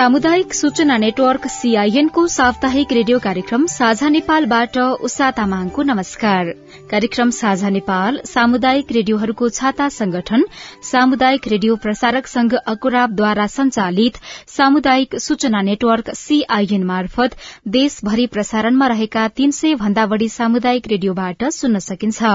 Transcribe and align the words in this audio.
सामुदायिक 0.00 0.54
सूचना 0.54 0.96
network 0.96 1.46
CIN 1.46 2.06
को 2.08 2.26
साप्ताहिक 2.26 2.92
रेडियो 2.92 3.18
कार्यक्रम 3.18 3.66
साझा 3.66 4.08
नेपालबाट 4.08 4.78
उषा 5.06 5.30
तामाङको 5.30 5.82
नमस्कार। 5.82 6.52
कार्यक्रम 6.90 7.30
साझा 7.30 7.68
नेपाल 7.70 8.16
सामुदायिक 8.26 8.92
रेडियोहरूको 8.92 9.48
छाता 9.56 9.88
संगठन 9.96 10.44
सामुदायिक 10.82 11.46
रेडियो 11.48 11.76
प्रसारक 11.84 12.26
संघ 12.26 12.54
अकुराबद्वारा 12.72 13.46
संचालित 13.46 14.16
सामुदायिक 14.54 15.14
सूचना 15.18 15.60
नेटवर्क 15.68 16.10
सीआईएन 16.14 16.84
मार्फत 16.84 17.36
देशभरि 17.76 18.26
प्रसारणमा 18.32 18.86
रहेका 18.94 19.26
तीन 19.36 19.50
सय 19.60 19.74
भन्दा 19.84 20.06
बढ़ी 20.14 20.28
सामुदायिक 20.30 20.88
रेडियोबाट 20.94 21.44
सुन्न 21.52 21.78
सकिन्छ। 21.80 22.32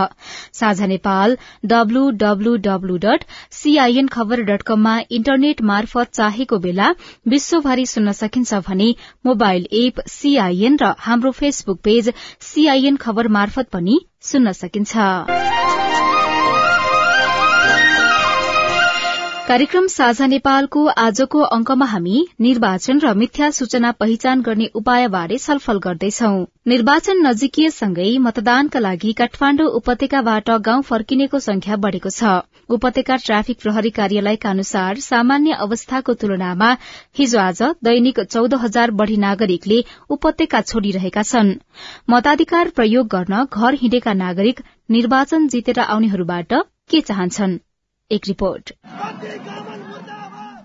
Sajha 0.54 0.86
Nepal 0.86 1.38
W W W 1.66 2.98
dot 3.04 4.62
कममा 4.68 4.98
इन्टरनेट 5.12 5.62
मार्फत 5.74 6.14
चाहेको 6.14 6.60
बेला 6.60 6.94
विश्वभरि 7.28 7.86
सुन्न 7.88 8.12
सकिन्छ 8.24 8.64
भने 8.70 8.90
मोबाइल 9.26 9.68
एप 9.84 10.02
सीआईएन 10.10 10.82
र 10.82 10.96
हाम्रो 11.12 11.38
फेसबुक 11.44 11.80
पेज 11.84 12.14
सीआईएन 12.50 13.06
खबर 13.06 13.28
मार्फत 13.40 13.70
पनि 13.72 14.00
सुन्न 14.26 14.52
सकिन्छ 14.54 15.45
कार्यक्रम 19.48 19.88
साझा 19.94 20.26
नेपालको 20.28 20.84
आजको 21.00 21.40
अंकमा 21.56 21.86
हामी 21.86 22.22
निर्वाचन 22.42 23.00
र 23.02 23.10
मिथ्या 23.18 23.50
सूचना 23.58 23.92
पहिचान 24.00 24.40
गर्ने 24.48 24.70
उपायबारे 24.80 25.38
छलफल 25.44 25.82
गर्दैछौ। 25.84 26.30
निर्वाचन 26.68 27.22
नजिकिएसँगै 27.26 28.08
मतदानका 28.28 28.80
लागि 28.80 29.12
काठमाण्डु 29.20 29.68
उपत्यकाबाट 29.80 30.50
गाउँ 30.68 30.82
फर्किनेको 30.88 31.40
संख्या 31.48 31.76
बढ़ेको 31.84 32.10
छ। 32.10 32.32
उपत्यका 32.70 33.18
ट्राफिक 33.26 33.62
प्रहरी 33.62 33.90
कार्यालयका 34.00 34.50
अनुसार 34.50 35.04
सामान्य 35.10 35.60
अवस्थाको 35.68 36.18
तुलनामा 36.24 36.72
हिजो 37.18 37.40
आज 37.40 37.62
दैनिक 37.90 38.24
चौध 38.26 38.58
हजार 38.64 38.96
बढ़ी 39.04 39.18
नागरिकले 39.26 39.80
उपत्यका 40.10 40.62
छोड़िरहेका 40.64 41.26
छन्। 41.26 41.54
मताधिकार 42.10 42.74
प्रयोग 42.76 43.14
गर्न 43.14 43.46
घर 43.46 43.80
हिँडेका 43.84 44.18
नागरिक 44.26 44.66
निर्वाचन 44.92 45.48
जितेर 45.48 45.86
आउनेहरूबाट 45.88 46.62
के 46.90 47.02
चाहन्छन्? 47.04 47.58
एक 48.12 48.28
रिपोर्ट। 48.28 48.72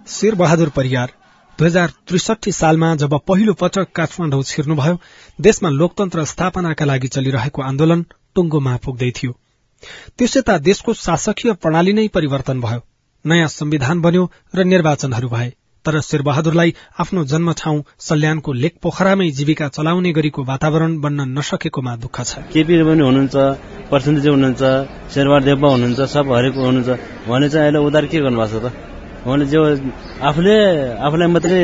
शेर 0.09 0.35
बहादुर 0.35 0.69
परियार 0.69 1.13
दुई 1.59 1.69
हजार 1.69 1.93
त्रिसठी 2.09 2.53
सालमा 2.53 2.95
जब 2.95 3.15
पहिलो 3.29 3.55
पटक 3.55 3.93
काठमाडौँ 3.95 4.43
छिर्नुभयो 4.43 4.99
देशमा 5.41 5.71
लोकतन्त्र 5.71 6.25
स्थापनाका 6.25 6.85
लागि 6.85 7.09
चलिरहेको 7.09 7.63
आन्दोलन 7.63 8.03
टुङ्गोमा 8.35 8.77
पुग्दै 8.77 9.11
थियो। 9.11 9.33
त्यसयता 10.19 10.59
देशको 10.59 10.95
शासकीय 10.95 11.53
प्रणाली 11.53 11.93
नै 11.93 12.07
परिवर्तन 12.09 12.61
भयो। 12.61 12.81
नयाँ 13.25 13.49
संविधान 13.49 14.01
बन्यो 14.01 14.31
र 14.55 14.65
निर्वाचनहरू 14.65 15.29
भए। 15.29 15.53
तर 15.85 16.01
शेरबहादुरलाई 16.01 16.71
आफ्नो 17.01 17.25
जन्म 17.25 17.53
ठाउँ 17.57 17.79
सल्यानको 17.99 18.53
लेक 18.53 18.75
पोखरामै 18.83 19.29
जीविका 19.39 19.69
चलाउने 19.77 20.11
गरीको 20.13 20.41
वातावरण 20.45 20.93
बन्न 21.01 21.21
नसकेकोमा 21.39 21.93
दुःख 22.05 22.17
छ। 22.21 22.33
केपी 22.53 22.75
पनि 22.89 23.03
हुनुहुन्छ 23.09 23.37
प्रसन्नजी 23.91 24.29
हुनुहुन्छ 24.29 24.63
शेरबहादुर 25.15 25.47
देवबा 25.49 25.69
हुनुहुन्छ 25.75 26.01
सब 26.15 26.25
हरेको 26.37 26.61
हुनुहुन्छ। 26.61 26.91
भने 27.29 27.49
चाहिँ 27.49 27.65
अहिले 27.65 27.81
उधार 27.89 28.05
के 28.13 28.19
गर्नुभएको 28.21 28.61
छ 28.61 28.65
त? 28.65 28.67
उहाँले 29.25 29.47
जो 29.53 29.61
आफूले 30.29 30.57
आफूलाई 31.07 31.29
मात्रै 31.35 31.59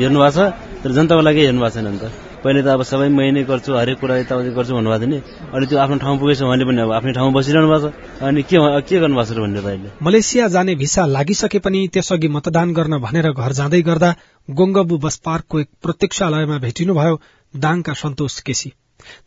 हेर्नु 0.00 0.18
भएको 0.20 0.32
छ 0.36 0.38
तर 0.80 0.90
जनताको 0.96 1.22
लागि 1.28 1.40
हेर्नु 1.44 1.60
भएको 1.60 1.74
छैन 1.76 1.88
नि 1.94 2.29
पहिले 2.44 2.62
त 2.62 2.68
अब 2.72 2.82
सबै 2.88 3.08
मै 3.12 3.28
नै 3.36 3.42
गर्छु 3.44 3.70
हरेक 3.76 3.98
कुरा 4.00 4.14
यताउति 4.24 4.50
गर्छु 4.56 4.72
भन्नुभएको 4.74 5.04
थियो 5.04 5.10
नि। 5.12 5.18
अहिले 5.52 5.66
त्यो 5.70 5.78
आफ्नो 5.84 5.96
ठाउँ 6.00 6.16
पुगेछ 6.20 6.40
भने 6.48 6.64
पनि 6.64 6.80
अब 6.80 6.92
आफ्नै 6.98 7.12
ठाउँमा 7.12 7.32
बसिरहनु 7.36 7.68
भएको 7.68 7.88
छ। 7.90 8.22
अनि 8.24 8.42
के 8.48 8.56
के 8.88 8.96
गर्नुभएको 9.02 9.34
छ 9.34 9.38
भन्ने 9.44 9.60
त 9.60 9.66
अहिले? 9.66 9.88
मलेसिया 10.02 10.48
जाने 10.54 10.74
भिसा 10.82 11.02
लागिसके 11.06 11.58
पनि 11.60 11.80
त्यसअघि 11.92 12.28
मतदान 12.36 12.68
गर्न 12.72 12.94
भनेर 13.04 13.26
घर 13.32 13.52
जाँदै 13.60 13.82
गर्दा 13.82 14.10
गोङ्गबु 14.48 14.96
बस 15.04 15.16
पार्कको 15.26 15.60
एक 15.60 15.68
प्रत्यक्षालयमा 15.84 16.56
भेटिनुभयो 16.64 17.14
दाङका 17.54 17.92
सन्तोष 18.02 18.40
केसी। 18.46 18.72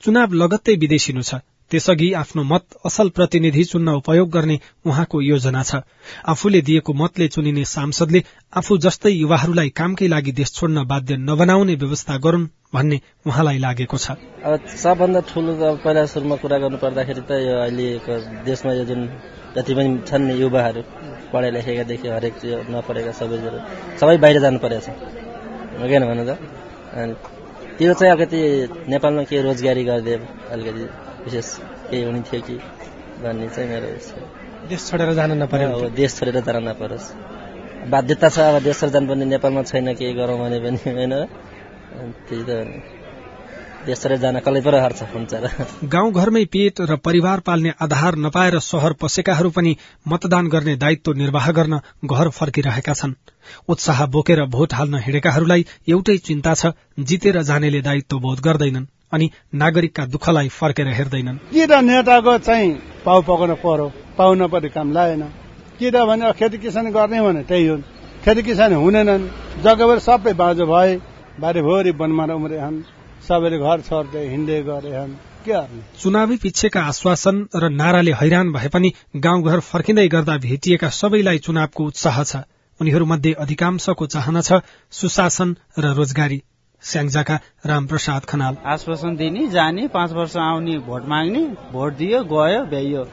चुनाव 0.01 0.33
लगत्तै 0.41 0.73
विदेशिनु 0.81 1.21
छ। 1.21 1.41
त्यसअघि 1.73 2.13
आफ्नो 2.13 2.43
मत 2.45 2.77
असल 2.85 3.07
प्रतिनिधि 3.17 3.63
चुन्न 3.65 3.97
उपयोग 3.97 4.29
गर्ने 4.29 4.57
उहाँको 4.85 5.21
योजना 5.21 5.61
छ। 5.65 5.81
आफूले 6.21 6.61
दिएको 6.61 6.93
मतले 6.93 7.27
चुनिने 7.33 7.63
सांसदले 7.65 8.19
आफू 8.53 8.77
जस्तै 8.85 9.09
युवाहरूलाई 9.09 9.69
कामकै 9.73 10.07
लागि 10.07 10.31
देश 10.37 10.53
छोड्न 10.53 10.83
बाध्य 10.85 11.17
नबनाउने 11.17 11.75
व्यवस्था 11.81 12.17
गरून् 12.21 12.47
भन्ने 12.73 12.97
उहाँलाई 13.25 13.57
लागेको 13.65 13.97
छ। 13.97 14.21
अब 14.45 14.69
सबभन्दा 14.69 15.19
ठुलो 15.33 15.51
पहिला 15.81 16.05
सुरुमा 16.13 16.35
कुरा 16.37 16.57
गर्नु 16.61 16.77
पर्दाखेरि 16.77 17.21
त 17.25 17.41
यो 17.41 17.55
अहिलेको 17.65 18.13
देशमा 18.45 18.71
यो 18.77 18.85
जुन 18.85 19.01
जति 19.57 19.73
पनि 19.73 19.89
छन् 20.05 20.25
नि 20.29 20.33
युवाहरू 20.41 20.81
पढाइ 21.33 21.51
लेखेकादेखि 21.57 22.07
हरेक 22.07 22.33
नपढेका 22.69 23.11
सबैहरू 23.17 23.57
सबै 23.97 24.17
बाहिर 24.21 24.37
जानु 24.45 24.59
परेको 24.61 24.81
छ। 24.85 24.89
भन्नु 25.81 26.25
त? 26.29 26.31
त्यो 27.77 27.93
चाहिँ 27.93 28.13
अलिकति 28.13 28.39
नेपालमा 28.93 29.23
के 29.25 29.41
रोजगारी 29.41 29.83
गरिदिए 29.83 30.17
अलिकति 30.53 30.85
विशेष 31.25 31.47
केही 31.89 32.03
हुने 32.03 32.21
थियो 32.27 32.41
कि 32.47 32.55
भन्ने 33.23 33.47
चाहिँ 33.49 33.69
मेरो 33.69 33.87
देश 34.69 34.81
छोडेर 34.89 35.13
जान 35.13 35.31
नपर्यो 35.43 35.89
देश 35.95 36.11
छोडेर 36.17 36.39
जान 36.41 36.57
नपरोस्। 36.67 37.07
बाध्यता 37.91 38.29
छ 38.29 38.39
अब 38.39 38.63
देश 38.63 38.79
छोडेर 38.79 38.93
जानुपर्ने 38.93 39.25
नेपालमा 39.27 39.61
छैन 39.63 39.93
केही 39.93 40.13
गरौँ 40.13 40.37
भने 40.39 40.59
पनि 40.59 40.79
होइन। 40.87 41.13
त्यही 42.27 42.43
त 42.43 42.51
देश 43.85 43.99
छोडेर 44.01 44.17
जान 44.17 44.39
कसले 44.39 44.61
पो 44.61 44.71
हार्छ 44.71 45.01
हुन्छ 45.13 45.33
र। 45.33 45.45
गाउँ 45.85 46.11
घरमै 46.13 46.43
पेट 46.47 46.81
र 46.81 46.95
परिवार 47.03 47.39
पाल्ने 47.43 47.71
आधार 47.77 48.15
नपाएर 48.25 48.59
शहर 48.63 48.93
पसेकाहरू 48.95 49.49
पनि 49.51 49.75
मतदान 50.07 50.47
गर्ने 50.47 50.75
दायित्व 50.75 51.13
निर्वाह 51.13 51.51
गर्न 51.51 51.79
घर 52.07 52.29
फर्किरहेका 52.29 52.93
छन्। 52.93 53.13
उत्साह 53.67 54.05
बोकेर 54.07 54.43
भोट 54.47 54.73
हाल्न 54.73 55.03
हिँडेकाहरूलाई 55.05 55.65
एउटै 55.87 56.17
चिन्ता 56.17 56.53
छ 56.55 56.71
जितेर 56.99 57.41
जानेले 57.43 57.81
दायित्व 57.81 58.19
बोध 58.19 58.39
गर्दैनन्। 58.39 58.87
अनि 59.13 59.29
नागरिकका 59.53 60.05
दुःखलाई 60.05 60.47
फर्केर 60.49 60.87
हेर्दैनन्। 60.87 61.37
कि 61.53 61.65
त 61.67 61.71
नेताको 61.85 62.37
चाहिँ 62.37 62.69
पाउ 63.05 63.21
पकाउन 63.21 63.53
पर्यो? 63.61 63.87
पाउ 64.17 64.33
नपर्ने 64.33 64.69
काम 64.69 64.91
लाएन 64.93 65.23
कि 65.79 65.91
त 65.91 65.95
भने 66.09 66.31
खेती 66.33 66.57
किसान 66.57 66.91
गर्ने 66.91 67.21
भने 67.21 67.43
त्यही 67.45 67.67
हुन्। 67.67 67.81
खेती 68.25 68.41
किसान 68.43 68.73
हुनेनन्। 68.73 69.29
जग्गाभरि 69.63 69.99
सबै 69.99 70.33
बाँझो 70.33 70.65
भए 70.65 70.91
बारीभरि 71.39 71.91
वनमा 71.93 72.25
उम्रेछन् 72.33 72.81
सबैले 73.27 73.57
घर 73.57 73.81
छोड्दै 73.81 74.23
हिँड्दै 74.29 74.61
के 74.61 75.51
गर्ने? 75.51 75.81
चुनावी 75.99 76.37
पिच्छेका 76.37 76.81
आश्वासन 76.81 77.35
र 77.55 77.69
नाराले 77.69 78.11
हैरान 78.11 78.51
भए 78.53 78.67
पनि 78.67 78.89
गाउँघर 79.15 79.59
फर्किँदै 79.59 80.07
गर्दा 80.07 80.37
भेटिएका 80.37 80.89
सबैलाई 80.89 81.37
चुनावको 81.37 81.85
उत्साह 81.85 82.23
छ। 82.23 82.35
उनीहरूमध्ये 82.79 83.33
अधिकांशको 83.33 84.05
चाहना 84.07 84.41
छ 84.41 84.61
सुशासन 84.91 85.55
र 85.79 85.93
रोजगारी। 85.93 86.41
स्याङ्जाका 86.83 87.39
रामप्रसाद 87.65 88.25
खनाल। 88.25 88.57
आश्वासन 88.67 89.15
दिने 89.15 89.47
जाने 89.49 89.87
पाँच 89.87 90.11
वर्ष 90.11 90.35
आउने 90.39 90.77
भोट 90.87 91.07
माग्ने 91.07 91.43
भोट 91.73 91.97
दियो 91.97 92.23
गयो 92.25 92.63
भ्याइयो। 92.65 93.05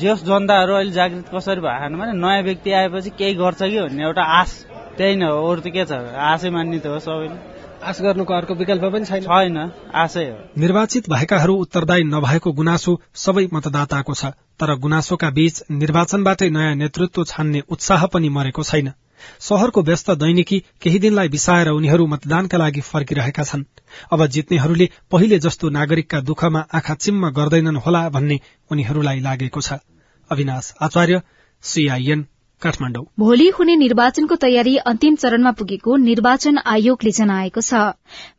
जस 0.00 0.24
जनताहरू 0.24 0.74
अहिले 0.74 0.92
जागृत 0.92 1.30
कसरी 1.34 1.60
भएन 1.60 1.96
भने 1.98 2.12
नयाँ 2.16 2.42
व्यक्ति 2.42 2.72
आएपछि 2.72 3.10
केही 3.10 3.34
गर्छ 3.34 3.62
कि 3.62 3.80
भन्ने 3.80 4.02
एउटा 4.02 4.22
आश। 4.40 4.50
त्यही 4.96 5.16
नै 5.16 5.26
हो 5.26 5.46
अरू 5.50 5.60
त 5.60 5.68
के 5.68 5.84
छ? 5.84 5.92
आशै 6.30 6.50
मान्ने 6.50 6.78
त 6.78 6.86
हो 6.86 6.98
सबैले। 7.00 7.36
आश 7.80 8.00
गर्नुको 8.02 8.34
अर्को 8.34 8.54
विकल्प 8.54 8.84
पनि 8.92 9.04
छैन। 9.04 9.22
छैन 9.24 9.58
आशै 9.94 10.24
हो। 10.24 10.36
निर्वाचित 10.56 11.08
भएकाहरू 11.10 11.54
उत्तरदायी 11.56 12.04
नभएको 12.04 12.52
गुनासो 12.52 12.92
सबै 13.16 13.46
मतदाताको 13.52 14.14
छ 14.14 14.32
तर 14.60 14.74
गुनासोका 14.78 15.30
बीच 15.30 15.62
निर्वाचनबाटै 15.72 16.48
नयाँ 16.50 16.74
नेतृत्व 16.76 17.24
छान्ने 17.24 17.62
उत्साह 17.68 18.06
पनि 18.06 18.28
मरेको 18.28 18.62
छैन। 18.62 18.92
शहरको 19.40 19.82
व्यस्त 19.82 20.10
दैनिकी 20.20 20.58
केही 20.82 20.98
दिनलाई 20.98 21.28
बिसाएर 21.28 21.68
उनीहरू 21.70 22.06
मतदानका 22.06 22.58
लागि 22.58 22.80
फर्किरहेका 22.80 23.44
छन्। 23.44 23.64
अब 24.12 24.26
जित्नेहरूले 24.26 24.88
पहिले 25.10 25.38
जस्तो 25.38 25.68
नागरिकका 25.70 26.20
दुःखमा 26.20 26.66
आँखा 26.74 26.94
चिम्म 26.94 27.30
गर्दैनन् 27.30 27.82
होला 27.86 28.08
भन्ने 28.08 28.40
उनीहरूलाई 28.70 29.20
लागेको 29.20 29.60
छ। 29.60 29.80
अविनाश 30.30 30.74
आचार्य 30.82 31.22
सीआईएन 31.64 32.26
काठमाडौँ। 32.62 33.04
भोलि 33.18 33.48
हुने 33.50 33.74
निर्वाचनको 33.76 34.36
तयारी 34.36 34.76
अन्तिम 34.84 35.14
चरणमा 35.16 35.50
पुगेको 35.52 35.96
निर्वाचन 35.98 36.58
आयोगले 36.66 37.10
जनाएको 37.10 37.60
छ। 37.60 37.80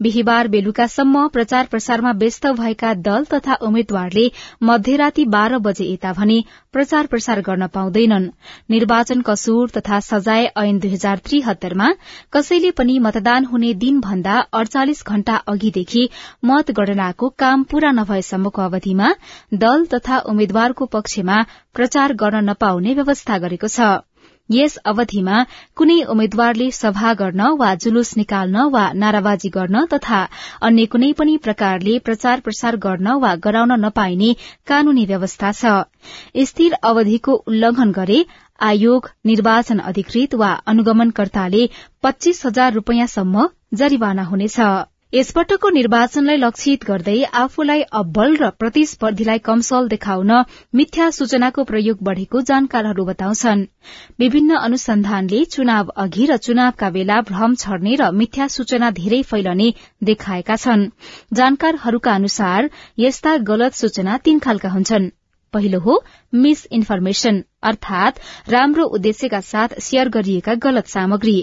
बिहिबार 0.01 0.47
बेलुकासम्म 0.47 1.27
प्रचार 1.27 1.65
प्रसारमा 1.65 2.11
व्यस्त 2.21 2.47
भएका 2.59 2.93
दल 3.01 3.25
तथा 3.25 3.55
उम्मेद्वारले 3.61 4.25
मध्यराती 4.63 5.25
बाह्र 5.27 5.57
बजे 5.59 5.85
यता 5.85 6.11
भने 6.13 6.37
प्रचार 6.73 7.07
प्रसार 7.07 7.41
गर्न 7.41 7.67
पाउँदैनन्। 7.67 8.29
निर्वाचन 8.69 9.21
कसूर 9.21 9.69
तथा 9.77 9.99
सजाय 10.01 10.45
ऐन 10.57 10.79
दुई 10.79 10.91
हजार 10.91 11.17
त्रिहत्तरमा 11.25 11.89
कसैले 12.33 12.71
पनि 12.73 12.99
मतदान 12.99 13.45
हुने 13.45 13.73
दिनभन्दा 13.81 14.37
अड़चालिस 14.53 15.03
घण्टा 15.07 15.35
अघिदेखि 15.47 16.07
मतगणनाको 16.45 17.29
काम 17.37 17.63
पूरा 17.71 17.91
नभएसम्मको 17.93 18.61
अवधिमा 18.61 19.11
दल 19.55 19.85
तथा 19.93 20.19
उम्मेद्वारको 20.29 20.85
पक्षमा 20.93 21.41
प्रचार 21.73 22.13
गर्न 22.15 22.49
नपाउने 22.49 22.93
व्यवस्था 22.93 23.37
गरेको 23.39 23.67
छ। 23.69 23.91
यस 24.53 24.75
अवधिमा 24.91 25.37
कुनै 25.79 25.97
उम्मेद्वारले 26.13 26.67
सभा 26.77 27.13
गर्न 27.21 27.47
वा 27.61 27.69
जुलुस 27.85 28.11
निकाल्न 28.21 28.65
वा 28.75 28.83
नाराबाजी 29.03 29.49
गर्न 29.57 29.83
तथा 29.93 30.21
अन्य 30.69 30.85
कुनै 30.95 31.11
पनि 31.21 31.37
प्रकारले 31.47 31.97
प्रचार 32.09 32.45
प्रसार 32.47 32.79
गर्न 32.85 33.17
वा 33.25 33.33
गराउन 33.47 33.77
नपाइने 33.85 34.31
कानूनी 34.71 35.05
व्यवस्था 35.11 35.51
छ। 35.61 36.45
स्थिर 36.51 36.79
अवधिको 36.91 37.35
उल्लंघन 37.53 37.91
गरे 37.99 38.19
आयोग 38.59 39.09
निर्वाचन 39.25 39.79
अधिकृत 39.91 40.33
वा 40.41 40.49
अनुगमनकर्ताले 40.73 41.67
पच्चीस 42.03 42.45
हजार 42.45 42.73
रूपियाँसम्म 42.73 43.47
जरिवाना 43.81 44.23
हुनेछ। 44.31 44.57
यसपटकको 45.13 45.69
निर्वाचनलाई 45.69 46.37
लक्षित 46.37 46.83
गर्दै 46.87 47.15
आफूलाई 47.39 47.81
अब्बल 48.01 48.35
र 48.35 48.49
प्रतिस्पर्धीलाई 48.59 49.41
कमसल 49.47 49.89
देखाउन 49.93 50.31
मिथ्या 50.73 51.09
सूचनाको 51.11 51.65
प्रयोग 51.71 51.97
बढ़ेको 52.01 52.41
जानकारहरू 52.51 53.05
बताउँछन्। 53.05 53.65
विभिन्न 54.19 54.61
अनुसन्धानले 54.61 55.43
चुनाव 55.51 55.91
अघि 55.97 56.25
र 56.25 56.37
चुनावका 56.47 56.89
बेला 56.89 57.19
भ्रम 57.27 57.55
छर्ने 57.63 57.95
र 57.95 58.11
मिथ्या 58.13 58.47
सूचना 58.55 58.91
धेरै 58.95 59.21
फैलने 59.27 59.71
देखाएका 60.03 60.55
छन्। 60.57 60.89
जानकारहरूका 61.33 62.15
अनुसार 62.15 62.69
यस्ता 62.99 63.37
गलत 63.49 63.73
सूचना 63.75 64.17
तीन 64.25 64.39
खालका 64.39 64.69
हुन्छन्। 64.69 65.11
पहिलो 65.53 65.79
हो 65.79 66.01
मिस 66.33 66.65
इन्फर्मेशन 66.71 67.43
अर्थात 67.63 68.19
राम्रो 68.49 68.85
उद्देश्यका 68.97 69.39
साथ 69.41 69.79
शेयर 69.81 70.09
गरिएका 70.09 70.53
गलत 70.63 70.87
सामग्री। 70.87 71.35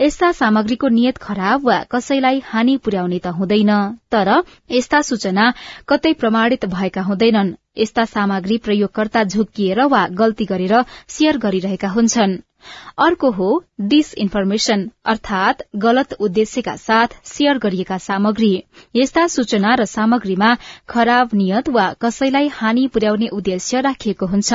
यस्ता 0.00 0.30
सामग्रीको 0.32 0.88
नियत 0.88 1.18
खराब 1.18 1.66
वा 1.66 1.78
कसैलाई 1.90 2.42
हानि 2.44 2.76
पुर्याउने 2.84 3.18
त 3.18 3.34
हुँदैन 3.38 3.72
तर 4.12 4.30
यस्ता 4.70 5.02
सूचना 5.02 5.52
कतै 5.88 6.12
प्रमाणित 6.14 6.66
भएका 6.74 7.02
हुँदैनन्। 7.02 7.54
यस्ता 7.78 8.04
सामग्री 8.04 8.56
प्रयोगकर्ता 8.58 9.24
झुक्किएर 9.24 9.84
वा 9.88 10.06
गल्ती 10.12 10.44
गरेर 10.44 10.74
शेयर 11.08 11.38
गरिरहेका 11.38 11.88
हुन्छन्। 11.88 12.38
अर्को 12.98 13.30
हो 13.30 13.48
डिसइन्फर्मेशन 13.80 14.90
अर्थात 15.04 15.62
गलत 15.76 16.12
उद्देश्यका 16.20 16.76
साथ 16.76 17.16
शेयर 17.24 17.58
गरिएका 17.58 17.98
सामग्री। 17.98 18.52
यस्ता 18.96 19.26
सूचना 19.26 19.74
र 19.74 19.84
सामग्रीमा 19.84 20.56
खराब 20.88 21.30
नियत 21.34 21.68
वा 21.68 21.86
कसैलाई 22.00 22.48
हानि 22.48 22.86
पुर्याउने 22.88 23.28
उद्देश्य 23.28 23.80
राखिएको 23.80 24.26
हुन्छ। 24.26 24.52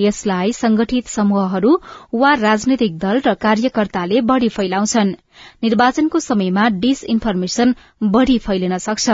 यसलाई 0.00 0.52
संगठित 0.52 1.06
समूहहरू 1.08 1.80
वा 2.14 2.32
राजनैतिक 2.34 2.98
दल 2.98 3.20
र 3.26 3.34
कार्यकर्ताले 3.34 4.20
बढ़ी 4.20 4.48
फैलाउँछन्। 4.48 5.14
निर्वाचनको 5.62 6.20
समयमा 6.20 6.68
डिसइन्फर्मेशन 6.80 7.74
बढ़ी 8.02 8.38
फैलिन 8.38 8.78
सक्छ। 8.78 9.10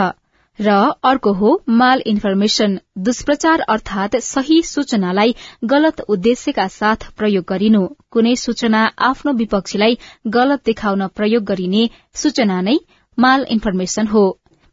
र 0.61 0.71
अर्को 1.03 1.31
हो 1.33 1.49
माल 1.69 2.01
इन्फर्मेशन। 2.05 2.79
दुष्प्रचार 2.99 3.59
अर्थात 3.69 4.15
सही 4.23 4.61
सूचनालाई 4.63 5.35
गलत 5.65 6.01
उद्देश्यका 6.07 6.67
साथ 6.67 7.07
प्रयोग 7.17 7.45
गरिनु। 7.49 7.85
कुनै 8.11 8.35
सूचना 8.35 8.83
आफ्नो 9.07 9.33
विपक्षीलाई 9.33 9.97
गलत 10.27 10.65
देखाउन 10.65 11.07
प्रयोग 11.15 11.43
गरिने 11.43 11.89
सूचना 12.15 12.61
नै 12.61 12.77
माल 13.17 13.45
इन्फर्मेशन 13.49 14.07
हो। 14.07 14.25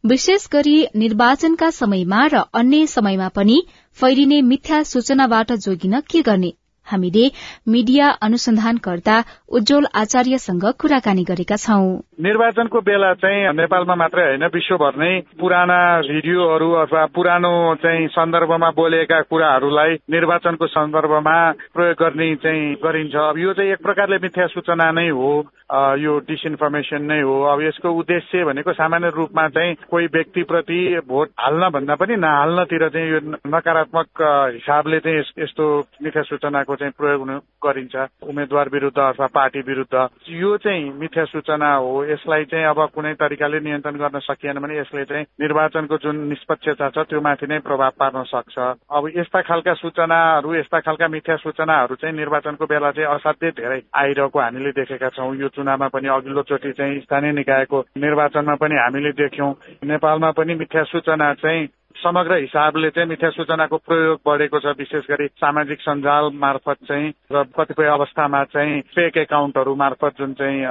विशेष 0.03 0.47
गरी 0.51 0.77
निर्वाचनका 0.95 1.69
समयमा 1.71 2.25
र 2.27 2.43
अन्य 2.53 2.87
समयमा 2.87 3.27
पनि 3.35 3.57
फैलिने 3.97 4.41
मिथ्या 4.41 4.83
सूचनाबाट 4.83 5.51
जोगिन 5.61 5.99
के 6.09 6.21
गर्ने? 6.21 6.53
हामीले 6.91 7.25
मीडिया 7.67 8.09
अनुसन्धानकर्ता 8.21 9.15
उज्जवल 9.49 9.85
आचार्यसँग 9.95 10.65
कुराकानी 10.81 11.23
गरेका 11.23 11.55
छौं। 11.55 11.85
निर्वाचनको 12.21 12.79
बेला 12.81 13.13
चाहिँ 13.13 13.53
नेपालमा 13.53 13.95
मात्रै 13.95 14.25
होइन 14.25 14.45
विश्वभर 14.53 14.93
नै 14.95 15.11
पुराना 15.39 15.79
भिडियोहरू 16.01 16.71
अथवा 16.83 17.05
पुरानो 17.15 17.53
चाहिँ 17.75 18.07
सन्दर्भमा 18.07 18.69
बोलेका 18.71 19.21
कुराहरूलाई 19.21 19.93
निर्वाचनको 20.09 20.67
सन्दर्भमा 20.67 21.37
प्रयोग 21.75 21.95
गर्ने 21.99 22.35
चाहिँ 22.35 22.73
गरिन्छ। 22.83 23.15
अब 23.15 23.37
यो 23.37 23.53
चाहिँ 23.53 23.71
एक 23.71 23.83
प्रकारले 23.83 24.17
मिथ्या 24.17 24.47
सूचना 24.47 24.91
नै 24.91 25.09
हो। 25.09 25.31
यो 25.71 26.17
डिसइन्फर्मेसन 26.27 27.01
नै 27.03 27.19
हो। 27.21 27.41
अब 27.43 27.61
यसको 27.61 27.91
उद्देश्य 27.91 28.43
भनेको 28.45 28.73
सामान्य 28.73 29.09
रूपमा 29.15 29.47
चाहिँ 29.49 29.75
कोही 29.91 30.05
व्यक्तिप्रति 30.13 30.79
भोट 31.07 31.29
हाल्न 31.39 31.69
भन्दा 31.69 31.95
पनि 31.95 32.15
नहाल्नतिर 32.15 32.87
चाहिँ 32.89 33.11
यो 33.11 33.19
नकारात्मक 33.47 34.21
हिसाबले 34.53 34.99
चाहिँ 34.99 35.23
यस्तो 35.39 35.65
मिथ्या 36.03 36.23
सूचनाको 36.23 36.75
चाहिँ 36.75 36.93
प्रयोग 36.97 37.29
गरिन्छ। 37.65 37.95
उम्मेद्वार 38.23 38.69
विरुद्ध 38.73 38.97
अथवा 38.97 39.27
पार्टी 39.27 39.61
विरुद्ध। 39.67 40.07
यो 40.29 40.55
चाहिँ 40.57 40.91
मिथ्या 40.99 41.25
सूचना 41.25 41.73
हो। 41.75 42.03
यसलाई 42.05 42.45
चाहिँ 42.45 42.65
अब 42.65 42.79
कुनै 42.95 43.13
तरिकाले 43.19 43.59
नियन्त्रण 43.59 43.95
गर्न 43.97 44.19
सकिएन 44.23 44.59
भने 44.59 44.79
यसले 44.79 45.03
चाहिँ 45.05 45.25
निर्वाचनको 45.41 45.97
जुन 45.97 46.27
निष्पक्षता 46.29 46.89
छ 46.89 47.05
त्यो 47.09 47.21
माथि 47.21 47.47
नै 47.47 47.59
प्रभाव 47.59 47.91
पार्न 47.99 48.23
सक्छ। 48.23 48.57
अब 48.57 49.11
यस्ता 49.17 49.41
खालका 49.41 49.73
सूचनाहरू 49.73 50.53
यस्ता 50.55 50.79
खालका 50.79 51.07
मिथ्या 51.07 51.35
सूचनाहरू 51.37 51.95
चाहिँ 51.95 52.15
निर्वाचनको 52.15 52.65
बेला 52.65 52.91
चाहिँ 52.91 53.09
असाध्यै 53.15 53.51
धेरै 53.51 53.79
आइरहेको 53.95 54.39
हामीले 54.39 54.71
देखेका 54.71 55.09
छौँ। 55.09 55.35
यो 55.35 55.47
चुनावमा 55.57 55.87
पनि 55.89 56.07
अघिल्लो 56.09 56.41
चोटि 56.45 56.71
चाहिँ 56.71 56.99
स्थानीय 57.01 57.31
निकायको 57.33 57.81
निर्वाचनमा 57.97 58.55
पनि 58.55 58.75
हामीले 58.77 59.11
देख्यौँ। 59.17 59.53
नेपालमा 59.85 60.31
पनि 60.37 60.55
मिथ्या 60.55 60.83
सूचना 60.93 61.33
चाहिँ 61.41 61.67
समग्र 61.97 62.35
हिसाबले 62.37 62.89
चाहिँ 62.89 63.09
मिथ्या 63.09 63.29
सूचनाको 63.29 63.77
प्रयोग 63.81 64.19
बढेको 64.21 64.59
छ 64.59 64.73
विशेष 64.77 65.03
गरी 65.09 65.27
सामाजिक 65.41 65.79
सञ्जाल 65.81 66.29
मार्फत 66.37 66.77
चाहिँ 66.85 67.09
र 67.33 67.43
कतिपय 67.57 67.87
अवस्थामा 67.89 68.43
चाहिँ 68.53 68.81
फेक 68.93 69.17
एकाउन्टहरू 69.17 69.73
मार्फत 69.75 70.19
जुन 70.19 70.33
चाहिँ 70.37 70.61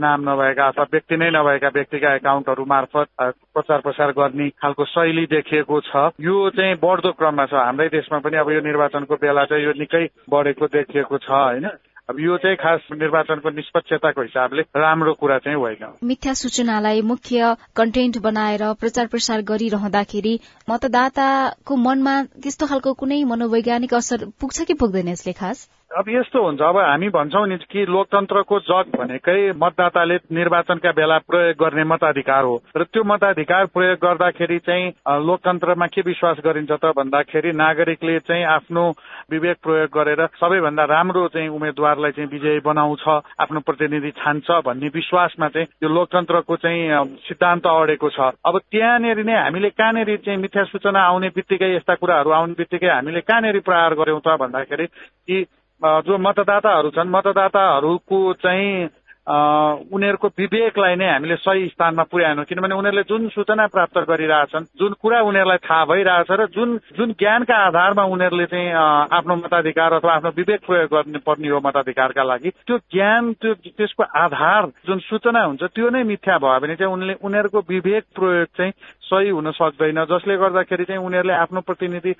नाम 0.00 0.24
नभएका 0.24 0.68
अथवा 0.68 0.86
व्यक्ति 0.92 1.16
नै 1.16 1.28
नभएका 1.30 1.68
व्यक्तिका 1.68 2.14
एकाउन्टहरू 2.14 2.64
मार्फत 2.64 3.08
प्रचार 3.20 3.80
प्रसार 3.80 4.12
गर्ने 4.16 4.48
खालको 4.56 4.84
शैली 4.84 5.26
देखिएको 5.26 5.80
छ। 5.80 6.08
यो 6.20 6.48
चाहिँ 6.56 6.80
बढ्दो 6.80 7.12
क्रममा 7.12 7.46
छ। 7.46 7.60
हाम्रै 7.60 7.88
देशमा 7.88 8.18
पनि 8.24 8.36
अब 8.40 8.50
यो 8.50 8.60
निर्वाचनको 8.64 9.14
बेला 9.20 9.44
चाहिँ 9.44 9.64
यो 9.64 9.72
निकै 9.76 10.04
बढेको 10.30 10.66
देखिएको 10.66 11.18
छ 11.18 11.28
होइन? 11.30 11.68
अब 12.10 12.20
यो 12.20 12.36
चाहिँ 12.36 12.56
खास 12.56 12.80
निर्वाचनको 12.92 13.50
निष्पक्षताको 13.50 14.22
हिसाबले 14.22 14.62
राम्रो 14.76 15.12
कुरा 15.14 15.38
चाहिँ 15.38 15.58
होइन। 15.58 15.84
मिथ्या 16.04 16.32
सूचनालाई 16.34 17.02
मुख्य 17.02 17.54
कन्टेन्ट 17.76 18.18
बनाएर 18.18 18.62
प्रचार 18.72 19.06
प्रसार 19.06 19.42
गरिरहँदाखेरि 19.42 20.34
मतदाताको 20.70 21.76
मनमा 21.76 22.14
त्यस्तो 22.42 22.66
खालको 22.66 22.92
कुनै 22.92 23.22
मनोवैज्ञानिक 23.24 23.94
असर 23.94 24.24
पुग्छ 24.40 24.62
कि 24.62 24.74
पुग्दैन 24.74 25.08
यसले 25.08 25.32
खास? 25.32 25.68
अब 25.90 26.08
यस्तो 26.08 26.42
हुन्छ 26.42 26.60
अब 26.62 26.76
हामी 26.78 27.08
भन्छौँ 27.08 27.46
नि 27.46 27.56
कि 27.66 27.84
लोकतन्त्रको 27.84 28.58
जग 28.60 28.90
भनेकै 28.94 29.52
मतदाताले 29.58 30.16
निर्वाचनका 30.32 30.90
बेला 30.92 31.18
प्रयोग 31.26 31.56
गर्ने 31.58 31.84
मताधिकार 31.84 32.44
हो। 32.44 32.54
र 32.76 32.84
त्यो 32.84 33.02
मताधिकार 33.04 33.66
प्रयोग 33.74 33.98
गर्दाखेरि 33.98 34.58
चाहिँ 34.66 34.86
लोकतन्त्रमा 35.26 35.86
के 35.86 36.00
विश्वास 36.06 36.36
गरिन्छ 36.46 36.70
त 36.70 36.92
भन्दाखेरि 36.94 37.52
नागरिकले 37.52 38.18
चाहिँ 38.22 38.44
आफ्नो 38.46 38.84
विवेक 39.30 39.56
प्रयोग 39.62 39.90
गरेर 39.90 40.26
सबैभन्दा 40.38 40.84
राम्रो 40.86 41.26
चाहिँ 41.28 41.48
उम्मेद्वारलाई 41.58 42.10
चाहिँ 42.12 42.30
विजयी 42.30 42.60
बनाउँछ 42.62 43.04
आफ्नो 43.42 43.60
प्रतिनिधि 43.66 44.10
छान्छ 44.22 44.62
भन्ने 44.62 44.94
विश्वासमा 44.94 45.48
चाहिँ 45.48 45.66
यो 45.82 45.88
लोकतन्त्रको 45.90 46.56
चाहिँ 46.56 47.18
सिद्धान्त 47.26 47.66
अडेको 47.66 48.10
छ। 48.14 48.30
अब 48.46 48.62
त्यहाँनिर 48.62 49.26
नै 49.26 49.42
हामीले 49.42 49.70
कहाँनिर 49.74 50.16
चाहिँ 50.22 50.38
मिथ्या 50.38 50.64
सूचना 50.70 51.02
आउने 51.02 51.34
बित्तिकै 51.34 51.74
यस्ता 51.76 51.94
कुराहरू 51.98 52.30
आउने 52.30 52.54
बित्तिकै 52.54 52.88
हामीले 52.88 53.20
कहाँनिर 53.26 53.60
प्रहार 53.66 53.94
गर्यौँ 53.98 54.20
त 54.22 54.38
भन्दाखेरि 54.38 54.86
कि 54.86 55.46
जो 55.80 56.18
मतदाताहरू 56.18 56.90
छन् 56.90 57.10
मतदाताहरूको 57.10 58.18
चाहिँ 58.34 58.88
उनीहरूको 59.30 60.28
विवेकलाई 60.38 60.94
नै 60.96 61.06
हामीले 61.06 61.36
सही 61.36 61.66
स्थानमा 61.68 62.02
पुर्याएनौँ। 62.10 62.44
किनभने 62.44 62.74
उनीहरूले 62.74 63.02
जुन 63.06 63.28
सूचना 63.30 63.66
प्राप्त 63.66 63.98
गरिरहेछन् 64.10 64.64
जुन 64.74 64.92
कुरा 64.98 65.20
उनीहरूलाई 65.22 65.58
थाहा 65.62 65.84
भइरहेछ 65.84 66.30
र 66.30 66.46
जुन 66.50 66.78
जुन 66.98 67.12
ज्ञानका 67.14 67.56
आधारमा 67.66 68.04
उनीहरूले 68.04 68.46
चाहिँ 68.46 68.72
आफ्नो 69.14 69.36
मताधिकार 69.36 69.92
अथवा 69.92 70.14
आफ्नो 70.14 70.30
विवेक 70.36 70.60
प्रयोग 70.66 70.90
गर्नु 70.90 71.18
पर्ने 71.22 71.48
हो 71.48 71.60
मताधिकारका 71.62 72.22
लागि 72.22 72.50
त्यो 72.66 72.78
ज्ञान 72.90 73.32
त्यो 73.38 73.54
त्यसको 73.70 74.02
आधार 74.02 74.66
जुन 74.86 74.98
सूचना 74.98 75.42
हुन्छ 75.44 75.62
त्यो 75.62 75.90
नै 75.90 76.02
मिथ्या 76.02 76.38
भयो। 76.38 76.60
भने 76.60 76.74
चाहिँ 76.76 76.92
उनले 76.92 77.14
उनीहरूको 77.22 77.60
विवेक 77.68 78.04
प्रयोग 78.18 78.46
चाहिँ 78.56 78.72
सही 79.10 79.28
हुन 79.30 79.50
सक्दैन 79.52 80.04
जसले 80.10 80.36
गर्दाखेरि 80.36 80.84
चाहिँ 80.84 81.04
उनीहरूले 81.06 81.34
आफ्नो 81.34 81.60
प्रतिनिधि 81.60 82.12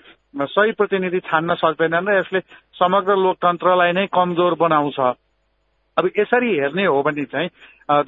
सही 0.54 0.72
प्रतिनिधि 0.78 1.20
छान्न 1.26 1.54
सक्दैनन् 1.54 2.08
र 2.08 2.18
यसले 2.18 2.40
समग्र 2.78 3.16
लोकतन्त्रलाई 3.16 3.92
नै 3.92 4.06
कमजोर 4.14 4.54
बनाउँछ। 4.54 5.00
अब 5.98 6.10
यसरी 6.18 6.58
हेर्ने 6.58 6.84
हो 6.86 7.02
भने 7.02 7.24
चाहिँ 7.24 7.48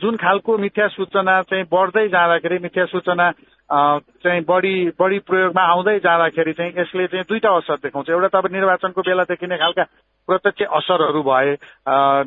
जुन 0.00 0.16
खालको 0.16 0.58
मिथ्या 0.58 0.88
सूचना 0.88 1.40
चाहिँ 1.42 1.64
बढ्दै 1.72 2.08
जाँदाखेरि 2.08 2.58
मिथ्या 2.62 2.84
सूचना 2.86 3.30
चाहिँ 3.72 4.42
बढी 4.48 4.74
बढी 5.00 5.18
प्रयोगमा 5.26 5.62
आउँदै 5.62 5.98
जाँदाखेरि 5.98 6.52
चाहिँ 6.52 6.72
यसले 6.78 7.06
चाहिँ 7.06 7.24
दुईटा 7.28 7.50
असर 7.56 7.76
देखाउँछ। 7.82 8.10
एउटा 8.10 8.28
त 8.28 8.36
अब 8.36 8.52
निर्वाचनको 8.52 9.00
बेला 9.00 9.24
देखिने 9.24 9.56
खालका 9.58 9.84
प्रत्यक्ष 10.28 10.62
असरहरू 10.62 11.22
भए 11.22 11.56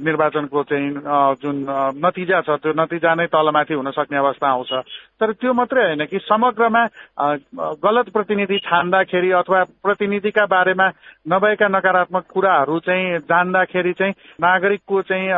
निर्वाचनको 0.03 0.63
चाहिँ 0.63 0.89
जुन 1.41 1.55
नतिजा 2.05 2.41
छ 2.41 2.50
त्यो 2.59 2.74
नतिजा 2.75 3.13
नै 3.15 3.27
तलमाथि 3.29 3.74
हुन 3.74 3.91
सक्ने 3.93 4.17
अवस्था 4.17 4.47
आउँछ। 4.47 4.71
तर 5.22 5.31
त्यो 5.31 5.53
मात्रै 5.53 5.84
होइन 5.84 6.05
कि 6.05 6.19
समग्रमा 6.19 6.86
गलत 7.84 8.10
प्रतिनिधि 8.10 8.57
छान्दाखेरि 8.57 9.31
अथवा 9.31 9.63
प्रतिनिधिका 9.84 10.45
बारेमा 10.45 10.88
नभएका 11.27 11.67
नकारात्मक 11.67 12.25
कुराहरू 12.34 12.79
चाहिँ 12.79 13.19
जान्दाखेरि 13.24 13.93
चाहिँ 13.93 14.13
नागरिकको 14.41 15.01
चाहिँ 15.01 15.29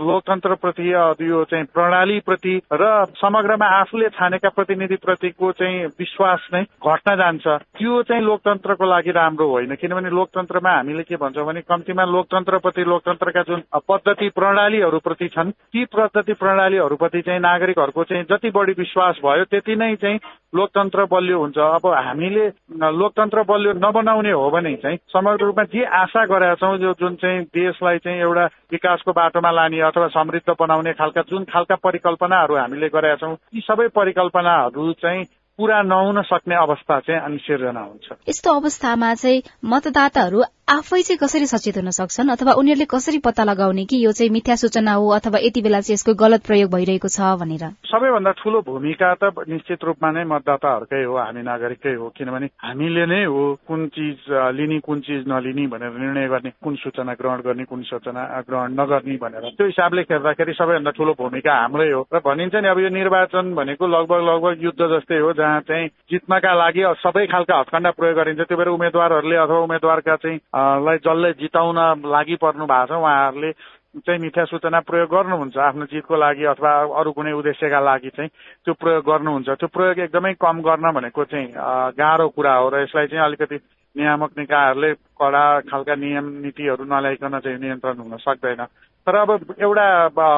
लोकतन्त्रप्रति 0.00 0.88
यो 0.90 1.44
चाहिँ 1.44 1.64
प्रणालीप्रति 1.74 2.54
र 2.72 3.04
समग्रमा 3.16 3.66
आफूले 3.80 4.08
छानेका 4.08 4.48
प्रतिनिधिप्रतिको 4.48 5.52
चाहिँ 5.52 5.84
विश्वास 5.98 6.48
नै 6.54 6.62
घट्न 6.62 7.16
जान्छ। 7.16 7.46
त्यो 7.76 8.02
चाहिँ 8.02 8.22
लोकतन्त्रको 8.22 8.84
लागि 8.84 9.10
राम्रो 9.10 9.48
होइन। 9.48 9.74
किनभने 9.74 10.10
लोकतन्त्रमा 10.10 10.70
हामीले 10.70 11.02
के 11.02 11.16
भन्छौँ 11.16 11.46
भने 11.46 11.60
कम्तीमा 11.60 12.04
लोकतन्त्रप्रति 12.06 12.84
लोकतन्त्रका 12.84 13.42
जुन 13.42 13.62
पद्धति 13.88 14.28
प्रणालीहरूप्रति 14.34 15.28
छन् 15.28 15.50
ती 15.50 15.84
पद्धति 15.92 16.32
प्रणालीहरूप्रति 16.32 17.20
चाहिँ 17.20 17.40
नागरिकहरूको 17.40 18.04
चाहिँ 18.04 18.24
जति 18.24 18.50
बढी 18.50 18.72
विश्वास 18.78 19.20
भयो 19.26 19.44
त्यति 19.44 19.76
नै 19.76 19.94
चाहिँ 19.96 20.18
लोकतन्त्र 20.54 21.04
बलियो 21.04 21.38
हुन्छ। 21.38 21.58
अब 21.58 21.86
हामीले 21.98 22.46
लोकतन्त्र 22.92 23.42
बलियो 23.42 23.72
नबनाउने 23.76 24.30
हो 24.30 24.50
भने 24.50 24.74
चाहिँ 24.76 24.98
समग्र 25.12 25.44
रूपमा 25.44 25.64
जे 25.66 25.84
आशा 25.84 26.24
गरेका 26.26 26.54
छौँ 26.54 26.76
यो 26.78 26.92
जुन 27.00 27.14
चाहिँ 27.14 27.42
देशलाई 27.52 27.98
चाहिँ 27.98 28.20
एउटा 28.20 28.44
विकासको 28.72 29.12
बाटोमा 29.12 29.50
लाने 29.50 29.80
अथवा 29.82 30.08
समृद्ध 30.08 30.54
बनाउने 30.60 30.92
खालका 30.92 31.22
जुन 31.28 31.44
खालका 31.44 31.74
परिकल्पनाहरू 31.84 32.56
हामीले 32.56 32.88
गरेका 32.88 33.16
छौँ 33.16 33.34
ती 33.36 33.60
सबै 33.60 33.88
परिकल्पनाहरू 33.94 34.92
चाहिँ 35.02 35.24
पूरा 35.58 35.80
नहुन 35.82 36.22
सक्ने 36.22 36.54
अवस्था 36.54 36.98
चाहिँ 37.00 37.20
अनि 37.20 37.38
सिर्जना 37.38 37.80
हुन्छ। 37.80 38.12
यस्तो 38.28 38.52
अवस्थामा 38.52 39.14
चाहिँ 39.14 39.42
मतदाताहरू 39.64 40.42
आफै 40.68 41.00
चाहिँ 41.02 41.18
कसरी 41.22 41.46
सचेत 41.46 41.76
हुन 41.78 41.90
सक्छन् 41.96 42.30
अथवा 42.30 42.52
उनीहरूले 42.60 42.84
कसरी 42.84 43.18
पत्ता 43.24 43.44
लगाउने 43.44 43.84
कि 43.86 44.04
यो 44.04 44.12
चाहिँ 44.12 44.30
मिथ्या 44.30 44.54
सूचना 44.56 44.92
हो 44.92 45.08
अथवा 45.16 45.38
यति 45.40 45.60
बेला 45.62 45.80
चाहिँ 45.80 45.94
यसको 45.94 46.14
गलत 46.14 46.42
प्रयोग 46.46 46.70
भइरहेको 46.70 47.08
छ 47.08 47.20
भनेर? 47.40 47.64
सबैभन्दा 47.86 48.32
ठूलो 48.42 48.60
भूमिका 48.66 49.14
त 49.14 49.32
निश्चित 49.48 49.84
रूपमा 49.84 50.10
नै 50.10 50.24
मतदाताहरूकै 50.26 51.02
हो 51.06 51.16
हामी 51.16 51.42
नागरिककै 51.42 51.94
हो 51.94 52.08
किनभने 52.18 52.46
हामीले 52.60 53.06
नै 53.06 53.22
हो 53.24 53.44
कुन 53.64 53.86
चिज 53.94 54.26
लिने 54.58 54.78
कुन 54.82 55.00
चिज 55.06 55.24
नलिने 55.24 55.66
भनेर 55.72 55.92
निर्णय 55.96 56.28
गर्ने 56.28 56.50
कुन 56.60 56.74
सूचना 56.82 57.14
ग्रहण 57.14 57.40
गर्ने 57.46 57.64
कुन 57.64 57.82
सूचना 57.86 58.22
ग्रहण 58.44 58.74
नगर्ने 58.74 59.16
भनेर। 59.22 59.48
त्यो 59.56 59.66
हिसाबले 59.66 60.02
हेर्दाखेरि 60.10 60.52
सबैभन्दा 60.52 60.90
ठूलो 60.98 61.12
भूमिका 61.14 61.54
हाम्रै 61.62 61.90
हो। 61.92 62.02
र 62.12 62.18
भनिन्छ 62.26 62.54
नि 62.58 62.68
अब 62.68 62.78
यो 62.84 62.90
निर्वाचन 62.90 63.54
भनेको 63.54 63.86
लगभग 63.86 64.20
लगभग 64.28 64.64
युद्ध 64.66 64.82
जस्तै 64.82 65.18
हो 65.22 65.32
जहाँ 65.46 65.60
चाहिँ 65.62 65.88
जित्नका 66.10 66.52
लागि 66.54 66.82
सबै 66.98 67.26
खालका 67.30 67.58
हत्कण्डा 67.58 67.90
प्रयोग 67.94 68.16
गरिन्छ। 68.18 68.42
त्यो 68.50 68.56
भएर 68.58 68.68
उम्मेद्वारहरूले 68.74 69.36
अथवा 69.46 69.58
उम्मेद्वारका 69.62 70.16
चाहिँ 70.18 70.38
लाई 70.82 70.98
जसले 71.06 71.32
जिताउन 71.38 71.78
लागि 72.02 72.36
पर्नु 72.42 72.66
भएको 72.66 72.86
छ 72.90 72.98
उहाँहरूले 72.98 73.50
चाहिँ 73.96 74.20
मिथ्या 74.20 74.44
सूचना 74.44 74.80
प्रयोग 74.90 75.08
गर्नुहुन्छ 75.08 75.56
आफ्नो 75.56 75.84
जितको 75.88 76.16
लागि 76.16 76.44
अथवा 76.52 76.70
अरू 77.00 77.12
कुनै 77.16 77.32
उद्देश्यका 77.32 77.80
लागि 77.80 78.10
चाहिँ 78.16 78.30
त्यो 78.64 78.74
प्रयोग 78.74 79.04
गर्नुहुन्छ। 79.06 79.48
त्यो 79.56 79.68
प्रयोग 79.72 79.98
एकदमै 80.04 80.32
कम 80.34 80.60
गर्न 80.66 80.92
भनेको 80.92 81.24
चाहिँ 81.24 81.48
गाह्रो 81.96 82.28
कुरा 82.28 82.54
हो 82.60 82.68
र 82.68 82.82
यसलाई 82.82 83.06
चाहिँ 83.06 83.24
अलिकति 83.24 83.56
नियामक 83.96 84.30
निकायहरूले 84.38 84.92
कडा 85.16 85.44
खालका 85.70 85.94
नियम 85.94 86.26
नीतिहरू 86.44 86.84
नल्याइकन 86.84 87.38
चाहिँ 87.40 87.58
नियन्त्रण 87.58 87.96
हुन 87.96 88.16
सक्दैन। 88.20 88.62
तर 89.06 89.14
अब 89.14 89.54
एउटा 89.62 89.86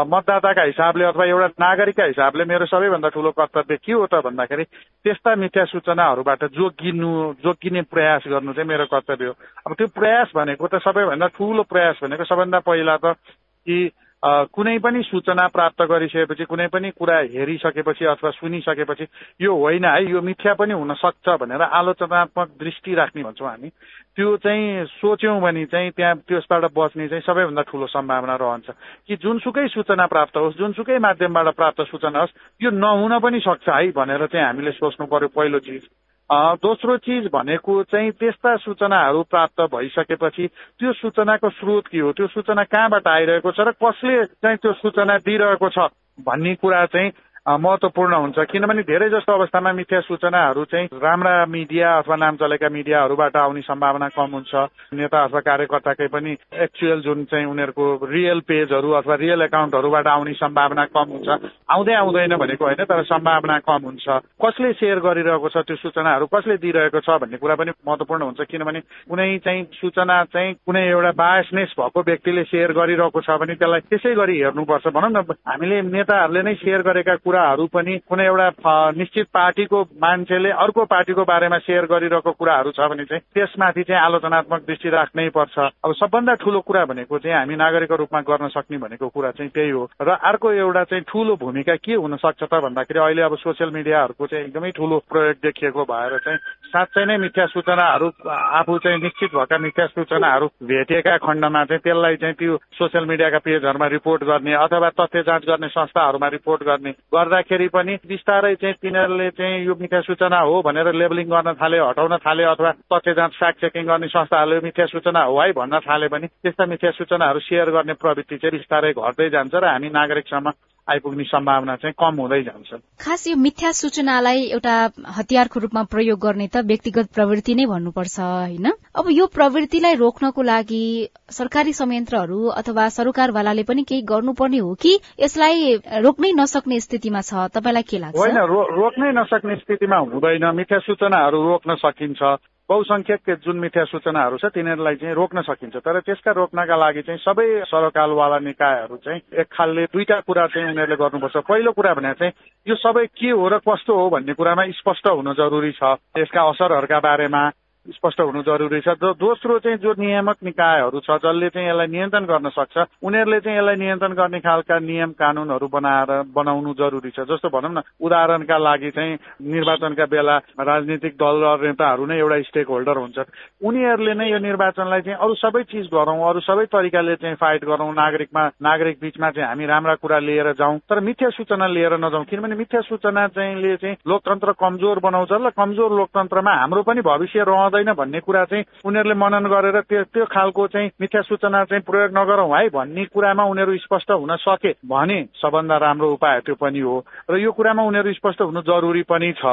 मतदाताका 0.04 0.62
हिसाबले 0.62 1.04
अथवा 1.04 1.25
एउटा 1.25 1.46
नागरिकका 1.60 2.04
हिसाबले 2.04 2.44
मेरो 2.44 2.66
सबैभन्दा 2.68 3.08
ठुलो 3.08 3.30
कर्तव्य 3.32 3.76
के 3.80 3.92
हो 3.92 4.06
त 4.12 4.20
भन्दाखेरि 4.25 4.64
त्यस्ता 5.04 5.34
मिथ्या 5.40 5.64
सूचनाहरूबाट 5.72 6.44
जोगिनु 6.52 7.10
जोगिने 7.44 7.82
प्रयास 7.88 8.22
गर्नु 8.28 8.52
चाहिँ 8.52 8.68
मेरो 8.68 8.87
कर्तव्य 8.92 9.26
हो। 9.26 9.34
अब 9.66 9.72
त्यो 9.72 9.87
प्रयास 9.88 10.28
भनेको 10.37 10.66
त 10.68 10.84
सबैभन्दा 10.84 11.26
ठुलो 11.32 11.62
प्रयास 11.64 11.96
भनेको 12.04 12.25
सबभन्दा 12.28 12.58
पहिला 12.68 12.96
त 13.00 13.16
कि 13.64 13.78
कुनै 14.22 14.78
पनि 14.78 15.02
सूचना 15.02 15.46
प्राप्त 15.46 15.82
गरिसकेपछि 15.82 16.44
कुनै 16.44 16.66
पनि 16.66 16.90
कुरा 16.90 17.18
हेरिसकेपछि 17.30 18.04
अथवा 18.04 18.30
सुनिसकेपछि 18.30 19.06
यो 19.40 19.54
होइन 19.54 19.84
है 19.84 20.10
यो 20.10 20.20
मिथ्या 20.20 20.54
पनि 20.54 20.75
हुन 20.75 20.94
सक्छ 20.94 21.28
भनेर 21.38 21.62
आलोचनात्मक 21.62 22.48
दृष्टि 22.58 22.94
राख्ने 22.94 23.22
भन्छौँ 23.22 23.48
हामी। 23.48 23.68
त्यो 24.16 24.37
चाहिँ 24.37 24.87
सोच्यौँ 24.87 25.40
भने 25.40 25.64
चाहिँ 25.64 25.90
त्यहाँ 25.90 26.16
त्यसबाट 26.18 26.64
बच्ने 26.75 27.08
चाहिँ 27.08 27.22
सबैभन्दा 27.22 27.62
ठुलो 27.62 27.87
सम्भावना 27.87 28.34
रहन्छ। 28.34 28.70
कि 29.06 29.16
जुनसुकै 29.16 29.68
सूचना 29.68 30.06
प्राप्त 30.06 30.37
होस् 30.37 30.58
जुनसुकै 30.58 30.98
माध्यमबाट 30.98 31.54
प्राप्त 31.54 31.80
सूचना 31.87 32.18
होस् 32.18 32.37
यो 32.60 32.70
नहुन 32.70 33.18
पनि 33.18 33.40
सक्छ 33.40 33.68
है 33.68 33.90
भनेर 33.90 34.26
चाहिँ 34.26 34.46
हामीले 34.46 34.72
सोच्नु 34.72 35.06
पर्यो 35.06 35.28
पहिलो 35.28 35.58
चिज। 35.58 35.87
दोस्रो 36.32 36.97
चिज 36.99 37.28
भनेको 37.32 37.82
चाहिँ 37.82 38.11
त्यस्ता 38.12 38.56
सूचनाहरू 38.56 39.23
प्राप्त 39.23 39.61
भइसकेपछि 39.73 40.47
त्यो 40.78 40.92
सूचनाको 40.92 41.50
स्रोत 41.50 41.87
के 41.88 41.99
हो? 41.99 42.12
त्यो 42.12 42.26
सूचना 42.26 42.64
कहाँबाट 42.64 43.08
आइरहेको 43.08 43.52
छ 43.52 43.61
र 43.61 43.73
कसले 43.73 44.25
चाहिँ 44.26 44.56
त्यो 44.56 44.73
सूचना 44.73 45.16
दिइरहेको 45.18 45.68
छ 45.68 45.88
भन्ने 46.20 46.54
कुरा 46.54 46.85
चाहिँ 46.87 47.11
महत्वपूर्ण 47.47 48.14
हुन्छ। 48.14 48.38
किनभने 48.50 48.83
धेरै 48.83 49.09
जस्तो 49.11 49.33
अवस्थामा 49.33 49.73
मिथ्या 49.73 50.00
सूचनाहरू 50.00 50.64
चाहिँ 50.64 50.88
राम्रा 50.92 51.35
मिडिया 51.47 51.97
अथवा 51.99 52.16
नाम 52.16 52.37
चलेका 52.37 52.68
मिडियाहरूबाट 52.68 53.37
आउने 53.37 53.61
सम्भावना 53.61 54.09
कम 54.09 54.30
हुन्छ। 54.33 54.54
नेता 54.92 55.23
अथवा 55.25 55.40
कार्यकर्ताकै 55.40 56.07
पनि 56.09 56.37
एक्चुअल 56.52 57.00
जुन 57.00 57.25
चाहिँ 57.25 57.47
उनीहरूको 57.47 57.87
रियल 58.04 58.40
पेजहरू 58.40 58.90
अथवा 59.00 59.14
रियल 59.14 59.42
एकाउन्टहरूबाट 59.42 60.07
आउने 60.07 60.33
सम्भावना 60.35 60.85
कम 60.92 61.09
हुन्छ। 61.09 61.28
आउँदै 61.71 61.95
आउँदैन 61.95 62.37
भनेको 62.37 62.64
होइन 62.64 62.85
तर 62.85 63.02
सम्भावना 63.04 63.59
कम 63.64 63.80
हुन्छ। 63.85 64.07
कसले 64.45 64.73
सेयर 64.73 64.99
गरिरहेको 65.00 65.49
छ 65.49 65.64
त्यो 65.64 65.76
सूचनाहरू 65.76 66.26
कसले 66.26 66.57
दिइरहेको 66.59 67.00
छ 67.00 67.16
भन्ने 67.23 67.37
कुरा 67.38 67.54
पनि 67.54 67.71
महत्वपूर्ण 67.87 68.23
हुन्छ। 68.23 68.40
किनभने 68.45 68.80
कुनै 69.09 69.38
चाहिँ 69.45 69.64
सूचना 69.80 70.23
चाहिँ 70.33 70.54
कुनै 70.66 70.85
एउटा 70.88 71.12
बायसनेस 71.16 71.75
भएको 71.80 72.00
व्यक्तिले 72.02 72.45
सेयर 72.45 72.73
गरिरहेको 72.73 73.21
छ 73.21 73.30
भने 73.40 73.54
त्यसलाई 73.57 73.80
त्यसै 73.88 74.14
गरी 74.14 74.37
हेर्नुपर्छ। 74.42 74.87
भनौँ 74.88 75.11
न 75.11 75.25
हामीले 75.49 75.83
नेताहरूले 75.83 76.42
नै 76.42 76.54
सेयर 76.61 76.83
गरेका 76.83 77.14
कुरा 77.25 77.38
कुराहरू 77.38 77.66
पनि 77.71 77.97
कुनै 78.02 78.25
एउटा 78.26 78.90
निश्चित 78.99 79.26
पार्टीको 79.30 79.83
मान्छेले 80.02 80.50
अर्को 80.59 80.85
पार्टीको 80.85 81.25
बारेमा 81.25 81.59
सेयर 81.59 81.85
गरिरहेको 81.87 82.33
कुराहरू 82.35 82.71
छ 82.75 82.88
भने 82.90 83.04
चाहिँ 83.04 83.23
त्यसमाथि 83.35 83.83
चाहिँ 83.83 84.02
आलोचनात्मक 84.02 84.62
दृष्टि 84.66 84.88
राख्नै 84.90 85.28
पर्छ। 85.30 85.59
अब 85.85 85.92
सबभन्दा 85.95 86.35
ठुलो 86.42 86.61
कुरा 86.66 86.85
भनेको 86.85 87.18
चाहिँ 87.18 87.37
हामी 87.38 87.57
नागरिकको 87.57 87.97
रूपमा 87.97 88.21
गर्न 88.26 88.49
सक्ने 88.50 88.78
भनेको 88.78 89.09
कुरा 89.09 89.30
चाहिँ 89.38 89.50
त्यही 89.54 89.71
हो। 89.71 89.85
र 90.02 90.18
अर्को 90.18 90.52
एउटा 90.52 90.85
चाहिँ 90.85 91.04
ठुलो 91.07 91.37
भूमिका 91.38 91.76
के 91.78 91.95
हुन 91.95 92.16
सक्छ 92.16 92.42
त 92.42 92.54
भन्दाखेरि 92.59 92.99
अहिले 92.99 93.23
अब 93.23 93.37
सोसियल 93.38 93.71
मिडियाहरूको 93.71 94.26
चाहिँ 94.26 94.45
एकदमै 94.45 94.71
ठुलो 94.75 94.99
प्रयोग 95.07 95.37
देखिएको 95.38 95.85
भएर 95.85 96.18
चाहिँ 96.18 96.38
साँच्चै 96.68 97.04
नै 97.04 97.16
मिथ्या 97.16 97.47
सूचनाहरू 97.47 98.11
आफू 98.28 98.78
चाहिँ 98.78 98.99
निश्चित 98.99 99.30
भएका 99.30 99.59
मिथ्या 99.59 99.87
सूचनाहरू 99.87 100.47
भेटिएका 100.66 101.16
खण्डमा 101.23 101.64
चाहिँ 101.64 101.80
त्यसलाई 101.87 102.16
चाहिँ 102.16 102.35
त्यो 102.35 102.57
सोसियल 102.75 103.04
मिडियाका 103.04 103.38
पेजहरूमा 103.38 103.87
रिपोर्ट 103.87 104.25
गर्ने 104.25 104.52
अथवा 104.54 104.90
तथ्य 104.99 105.23
जाँच 105.23 105.47
गर्ने 105.47 105.68
संस्थाहरूमा 105.68 106.28
रिपोर्ट 106.28 106.62
गर्ने 106.62 106.92
गर्दाखेरि 107.18 107.68
पनि 107.68 107.94
बिस्तारै 108.06 108.54
चाहिँ 108.56 108.75
तिनीहरूले 108.76 109.28
चाहिँ 109.32 109.64
यो 109.64 109.75
मिथ्या 109.75 110.00
सूचना 110.02 110.40
हो 110.40 110.60
भनेर 110.62 110.92
लेबलिङ 110.94 111.28
गर्न 111.28 111.52
थाल्यो 111.54 111.88
हटाउन 111.88 112.16
थाल्यो 112.18 112.50
अथवा 112.50 112.72
तथ्य 112.88 113.14
जाँच 113.14 113.32
फ्याक्ट 113.34 113.60
चेकिङ 113.60 113.87
गर्ने 113.87 114.08
संस्थाहरूले 114.08 114.60
मिथ्या 114.62 114.87
सूचना 114.88 115.22
हो 115.25 115.40
है 115.40 115.52
भन्न 115.54 115.80
थाले 115.82 116.08
पनि 116.08 116.26
त्यस्ता 116.26 116.66
मिथ्या 116.68 116.90
सूचनाहरू 116.92 117.40
सेयर 117.42 117.70
गर्ने 117.70 117.94
प्रवृत्ति 117.96 118.37
चाहिँ 118.37 118.58
बिस्तारै 118.58 118.92
घट्दै 118.94 119.28
जान्छ 119.30 119.54
र 119.56 119.64
हामी 119.66 119.90
नागरिकसम्म 119.92 120.50
आइपुग्ने 120.88 121.25
सम्भावना 121.25 121.76
चाहिँ 121.76 121.95
कम 122.00 122.21
हुँदै 122.21 122.42
जान्छ। 122.42 122.80
खास 123.00 123.26
यो 123.28 123.37
मिथ्या 123.37 123.73
सूचनालाई 123.73 124.40
एउटा 124.57 124.75
हतियारको 125.16 125.61
रूपमा 125.61 125.83
प्रयोग 125.92 126.18
गर्ने 126.18 126.49
त 126.49 126.64
व्यक्तिगत 126.64 127.12
प्रवृत्ति 127.14 127.54
नै 127.54 127.66
भन्नुपर्छ 127.66 128.18
होइन? 128.21 128.66
अब 128.97 129.04
यो 129.11 129.26
प्रवृत्तिलाई 129.26 129.95
रोक्नको 129.95 130.42
लागि 130.42 130.85
सरकारी 131.30 131.73
संयन्त्रहरू 131.73 132.40
अथवा 132.61 132.88
सरकारवालाले 132.88 133.62
पनि 133.62 133.83
केही 133.85 134.02
गर्नुपर्ने 134.02 134.59
हो 134.59 134.75
कि 134.75 134.99
यसलाई 135.21 135.75
रोक्नै 136.00 136.33
नसक्ने 136.33 136.80
स्थितिमा 136.80 137.21
छ? 137.21 137.49
तपाईँलाई 137.52 137.83
के 137.83 137.99
लाग्छ? 137.99 138.18
होइन 138.18 138.38
रोक्नै 138.80 139.12
नसक्ने 139.21 139.57
स्थितिमा 139.57 139.99
हुँदैन। 140.09 140.45
मिथ्या 140.57 140.78
सूचनाहरू 140.78 141.38
रोक्न 141.49 141.75
सकिन्छ। 141.85 142.23
बहुसंख्यक 142.68 143.30
जुन 143.44 143.58
मिथ्या 143.58 143.84
सूचनाहरू 143.84 144.37
छ 144.37 144.52
तिनीहरूलाई 144.52 144.96
चाहिँ 144.96 145.14
रोक्न 145.14 145.40
सकिन्छ। 145.40 145.76
तर 145.80 146.00
त्यसका 146.04 146.32
रोक्नका 146.37 146.76
लागि 146.76 147.02
चाहिँ 147.02 147.20
सबै 147.25 147.46
सरकारवाला 147.64 148.38
निकायहरू 148.44 148.96
चाहिँ 148.96 149.20
एक 149.40 149.46
खालले 149.48 149.84
दुईटा 149.88 150.20
कुरा 150.20 150.46
चाहिँ 150.52 150.68
उनीहरूले 150.68 150.96
गर्नुपर्छ। 150.96 151.37
पहिलो 151.48 151.72
कुरा 151.72 151.94
भने 151.94 152.12
चाहिँ 152.12 152.32
यो 152.68 152.75
सबै 152.76 153.06
के 153.16 153.30
हो 153.32 153.48
र 153.48 153.58
कस्तो 153.64 153.92
हो 153.96 154.08
भन्ने 154.12 154.32
कुरामा 154.37 154.64
स्पष्ट 154.84 155.06
हुन 155.08 155.32
जरुरी 155.32 155.72
छ। 155.80 155.96
यसका 156.18 156.40
असरहरूका 156.44 156.98
बारेमा 157.00 157.42
स्पष्ट 157.88 158.21
हुनु 158.21 158.42
जरुरी 158.42 158.80
छ। 158.80 158.95
दोस्रो 159.00 159.59
चाहिँ 159.59 159.78
जो 159.78 159.92
नियामक 159.99 160.37
निकायहरू 160.45 161.00
छ 161.00 161.11
जसले 161.25 161.49
चाहिँ 161.49 161.68
यसलाई 161.68 161.87
नियन्त्रण 161.87 162.25
गर्न 162.25 162.49
सक्छ 162.52 162.76
उनीहरूले 163.02 163.40
चाहिँ 163.40 163.59
यसलाई 163.59 163.76
नियन्त्रण 163.76 164.12
गर्ने 164.12 164.40
खालका 164.40 164.78
नियम 164.78 165.12
कानूनहरू 165.16 165.68
बनाएर 165.68 166.11
बनाउनु 166.35 166.75
जरुरी 166.75 167.11
छ। 167.11 167.25
जस्तो 167.25 167.49
भनौँ 167.49 167.73
न 167.73 167.83
उदाहरणका 168.00 168.59
लागि 168.59 168.90
चाहिँ 168.90 169.18
निर्वाचनका 169.49 170.07
बेला 170.07 170.37
राजनीतिक 170.61 171.14
दल 171.16 171.37
र 171.45 171.66
नेताहरू 171.66 172.07
नै 172.07 172.18
एउटा 172.18 172.40
स्टेक 172.49 172.68
होल्डर 172.68 172.97
हुन्छन्। 172.99 173.33
उनीहरूले 173.64 174.14
नै 174.14 174.28
यो 174.30 174.38
निर्वाचनलाई 174.38 175.00
चाहिँ 175.00 175.18
अरू 175.18 175.35
सबै 175.35 175.62
चिज 175.73 175.88
गरौँ 175.88 176.18
अरू 176.28 176.40
सबै 176.45 176.64
तरिकाले 176.68 177.16
चाहिँ 177.16 177.37
फाइट 177.40 177.64
गरौँ। 177.64 177.92
नागरिकमा 177.95 178.45
नागरिक 178.62 178.99
बीचमा 179.00 179.30
चाहिँ 179.30 179.49
हामी 179.49 179.66
राम्रा 179.66 179.95
कुरा 180.02 180.18
लिएर 180.18 180.52
जाउँ 180.61 180.78
तर 180.90 181.00
मिथ्या 181.00 181.30
सूचना 181.30 181.66
लिएर 181.66 181.97
नजाउँ। 181.97 182.25
किनभने 182.25 182.54
मिथ्या 182.54 182.80
सूचना 182.85 183.26
चाहिँ 183.28 183.76
चाहिँ 183.78 183.97
लोकतन्त्र 184.07 184.52
कमजोर 184.61 184.99
बनाउँछ 184.99 185.33
र 185.33 185.50
कमजोर 185.57 185.90
लोकतन्त्रमा 185.97 186.52
हाम्रो 186.52 186.83
पनि 186.83 187.00
भविष्य 187.00 187.45
रहँदैन 187.49 187.76
हुँदैन 187.78 187.94
भन्ने 187.94 188.20
कुरा 188.20 188.44
चाहिँ 188.44 188.64
उनीहरूले 188.85 189.14
मनन 189.14 189.47
गरेर 189.47 189.80
त्यो 189.80 190.02
त्यो 190.04 190.25
खालको 190.26 190.66
चाहिँ 190.66 190.90
मिथ्या 191.00 191.23
सूचना 191.23 191.64
चाहिँ 191.64 191.82
प्रयोग 191.82 192.11
नगरौँ 192.18 192.50
है 192.50 192.68
भन्ने 192.68 193.04
कुरामा 193.06 193.44
उनीहरू 193.44 193.76
स्पष्ट 193.78 194.11
हुन 194.11 194.37
सके 194.37 194.73
भने 194.82 195.18
सबभन्दा 195.38 195.76
राम्रो 195.76 196.11
उपाय 196.12 196.40
त्यो 196.40 196.54
पनि 196.54 196.80
हो। 196.80 197.04
र 197.30 197.38
यो 197.38 197.52
कुरामा 197.52 197.82
उनीहरू 197.82 198.12
स्पष्ट 198.12 198.40
हुनु 198.42 198.61
जरुरी 198.62 199.02
पनि 199.02 199.32
छ। 199.32 199.44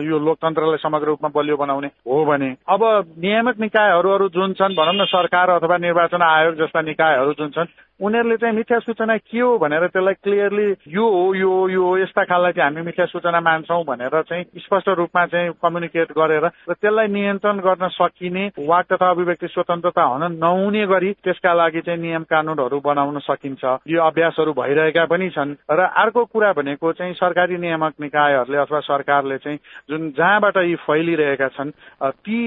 यो 0.00 0.18
लोकतन्त्रलाई 0.18 0.76
समग्र 0.80 1.06
रूपमा 1.06 1.30
बलियो 1.36 1.56
बनाउने 1.56 1.88
हो 2.08 2.24
भने। 2.24 2.50
अब 2.68 2.82
नियामक 3.18 3.60
निकायहरू 3.60 4.28
जुन 4.28 4.52
छन् 4.52 4.76
भनौँ 4.76 4.96
न 4.96 5.04
सरकार 5.04 5.50
अथवा 5.50 5.76
निर्वाचन 5.76 6.22
आयोग 6.22 6.54
जस्ता 6.56 6.80
निकायहरू 6.80 7.32
जुन 7.32 7.50
छन् 7.50 7.72
उनीहरूले 8.02 8.36
चाहिँ 8.36 8.54
मिथ्या 8.56 8.78
सूचना 8.80 9.16
के 9.16 9.38
हो 9.38 9.58
भनेर 9.58 9.86
त्यसलाई 9.86 10.14
क्लियरली 10.22 10.66
यो 10.90 11.04
हो 11.06 11.34
यो 11.34 11.50
यो 11.68 11.96
यस्ता 11.98 12.22
खाललाई 12.24 12.52
चाहिँ 12.52 12.66
हामी 12.66 12.82
मिथ्या 12.82 13.06
सूचना 13.06 13.40
मान्छौँ 13.40 13.84
भनेर 13.84 14.20
चाहिँ 14.22 14.44
स्पष्ट 14.58 14.88
रूपमा 14.90 15.24
चाहिँ 15.26 15.52
कम्युनिकेट 15.62 16.10
गरेर 16.10 16.44
र 16.44 16.72
त्यसलाई 16.72 17.06
नियन्त्रण 17.08 17.58
गर्न 17.60 17.88
सकिने 17.88 18.44
वाक 18.58 18.86
तथा 18.92 19.10
अभिव्यक्ति 19.10 19.46
स्वतन्त्रता 19.46 20.02
हुन 20.04 20.22
नहुने 20.34 20.86
गरी 20.86 21.12
त्यसका 21.22 21.52
लागि 21.54 21.80
चाहिँ 21.80 22.00
नियम 22.00 22.22
कानूनहरू 22.26 22.80
बनाउन 22.80 23.18
सकिन्छ। 23.20 23.64
यो 23.86 24.02
अभ्यासहरू 24.02 24.52
भइरहेका 24.52 25.04
पनि 25.06 25.30
छन् 25.30 25.54
र 25.70 25.86
अर्को 26.02 26.24
कुरा 26.24 26.52
भनेको 26.52 26.92
चाहिँ 26.92 27.14
सरकारी 27.14 27.58
नियामक 27.58 27.94
निकायहरूले 28.00 28.58
अथवा 28.58 28.80
सरकारले 28.82 29.38
चाहिँ 29.38 29.58
जुन 29.90 30.10
जहाँबाट 30.18 30.56
यी 30.58 30.74
फैलिरहेका 30.82 31.48
छन् 31.54 31.70
ती 32.02 32.40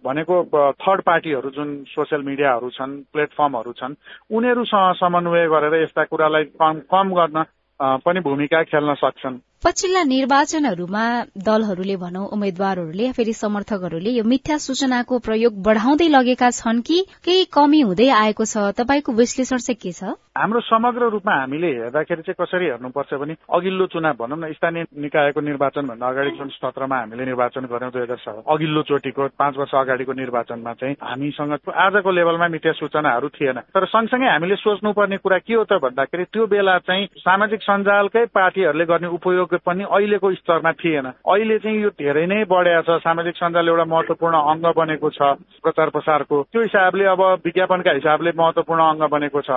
भनेको 0.00 0.42
थर्ड 0.80 1.00
पार्टीहरू 1.02 1.50
जुन 1.50 1.76
सोसियल 1.84 2.22
मिडियाहरू 2.22 2.70
छन् 2.70 2.96
प्लेटफर्महरू 3.12 3.72
छन् 3.76 4.00
उनीहरूसँग 4.32 4.84
समन्वय 4.92 5.46
गरेर 5.48 5.82
यस्ता 5.82 6.04
कुरालाई 6.04 6.44
कम 6.44 6.80
कम 6.90 7.14
गर्न 7.14 7.44
पनि 7.80 8.20
भूमिका 8.20 8.62
खेल्न 8.62 8.94
सक्छन्। 8.94 9.38
पछिल्ला 9.64 10.02
निर्वाचनहरूमा 10.04 11.04
दलहरूले 11.46 11.96
भनौं 11.96 12.24
उम्मेद्वारहरूले 12.34 13.06
फेरि 13.12 13.32
समर्थकहरूले 13.32 14.10
यो 14.10 14.24
मिथ्या 14.24 14.58
सूचनाको 14.58 15.18
प्रयोग 15.18 15.52
बढ़ाउँदै 15.62 16.08
लगेका 16.08 16.50
छन् 16.50 16.82
कि 16.86 16.98
केही 17.24 17.44
कमी 17.56 17.80
हुँदै 17.80 18.08
आएको 18.20 18.44
छ? 18.44 18.76
तपाईँको 18.76 19.12
विश्लेषण 19.12 19.56
चाहिँ 19.56 19.78
के 19.82 19.92
छ? 19.92 20.12
हाम्रो 20.36 20.60
समग्र 20.60 21.08
रूपमा 21.08 21.34
हामीले 21.34 21.66
हेर्दाखेरि 21.66 22.22
चाहिँ 22.22 22.36
कसरी 22.40 22.66
हेर्नुपर्छ 22.66 23.14
भने 23.14 23.34
अघिल्लो 23.48 23.86
चुनाव 23.86 24.14
भनौँ 24.20 24.38
न 24.38 24.52
स्थानीय 24.52 24.84
निकायको 24.92 25.40
निर्वाचन 25.40 25.86
भन्दा 25.88 26.06
अगाडि 26.06 26.30
जुन 26.36 26.48
सत्रमा 26.52 26.96
हामीले 26.96 27.24
निर्वाचन 27.24 27.64
गर्यौं 27.72 27.90
दुई 27.90 28.02
हजार 28.02 28.16
सात 28.16 28.44
अघिल्लो 28.44 28.82
चोटिको 28.82 29.28
पाँच 29.40 29.56
वर्ष 29.56 29.74
अगाडिको 29.74 30.12
निर्वाचनमा 30.12 30.72
चाहिँ 30.72 30.96
हामीसँग 31.02 31.52
आजको 31.72 32.10
लेभलमा 32.12 32.48
मिथ्या 32.52 32.72
सूचनाहरू 32.72 33.28
थिएन। 33.32 33.58
तर 33.72 33.86
सँगसँगै 33.88 34.28
हामीले 34.28 34.56
सोच्नुपर्ने 34.56 35.16
कुरा 35.16 35.38
के 35.38 35.54
हो 35.54 35.64
त 35.64 35.80
भन्दाखेरि 35.80 36.24
त्यो 36.24 36.46
बेला 36.46 36.78
चाहिँ 36.84 37.08
सामाजिक 37.24 37.62
सञ्जालकै 37.62 38.24
पार्टीहरूले 38.36 38.84
गर्ने 38.84 39.08
उपयोग 39.16 39.45
पनि 39.54 39.84
अहिलेको 39.84 40.32
स्तरमा 40.34 40.72
थिएन। 40.72 41.06
अहिले 41.06 41.58
चाहिँ 41.58 41.82
यो 41.82 41.90
धेरै 41.90 42.26
नै 42.26 42.44
बढेको 42.44 42.82
छ। 42.82 43.02
सामाजिक 43.02 43.36
सञ्जाल 43.36 43.68
एउटा 43.68 43.84
महत्वपूर्ण 43.84 44.36
अङ्ग 44.36 44.66
बनेको 44.76 45.10
छ 45.10 45.22
प्रचार 45.62 45.88
प्रसारको। 45.90 46.42
त्यो 46.42 46.62
हिसाबले 46.62 47.04
अब 47.04 47.22
विज्ञापनका 47.44 47.90
हिसाबले 47.90 48.32
महत्वपूर्ण 48.36 48.82
अङ्ग 48.82 49.02
बनेको 49.10 49.40
छ। 49.40 49.50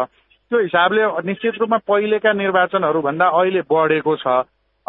त्यो 0.51 0.60
हिसाबले 0.60 1.01
निश्चित 1.25 1.53
रूपमा 1.60 1.77
पहिलेका 1.88 2.34
निर्वाचनहरू 2.34 3.01
भन्दा 3.01 3.25
अहिले 3.25 3.62
बढेको 3.62 4.15
छ। 4.15 4.27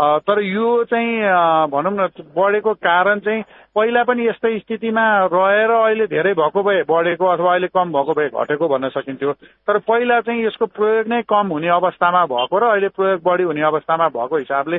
तर 0.01 0.41
यो 0.43 0.69
चाहिँ 0.85 1.69
भनौँ 1.71 1.93
न 1.93 2.07
बढेको 2.37 2.73
कारण 2.75 3.19
चाहिँ 3.21 3.43
पहिला 3.75 4.03
पनि 4.05 4.27
यस्तै 4.27 4.59
स्थितिमा 4.59 5.05
रहेर 5.33 5.71
अहिले 5.71 6.07
धेरै 6.07 6.33
भएको 6.35 6.63
भए 6.63 6.83
बढेको 6.89 7.27
अथवा 7.27 7.51
अहिले 7.53 7.69
कम 7.69 7.93
भएको 7.93 8.15
भए 8.15 8.29
घटेको 8.31 8.69
भन्न 8.69 8.89
सकिन्थ्यो। 8.89 9.33
तर 9.69 9.79
पहिला 9.85 10.21
चाहिँ 10.21 10.47
यसको 10.47 10.67
प्रयोग 10.67 11.09
नै 11.09 11.21
कम 11.29 11.53
हुने 11.53 11.69
अवस्थामा 11.77 12.25
भएको 12.33 12.59
र 12.59 12.65
अहिले 12.71 12.89
प्रयोग 12.97 13.21
बढी 13.23 13.45
हुने 13.45 13.63
अवस्थामा 13.63 14.09
भएको 14.09 14.37
हिसाबले 14.37 14.79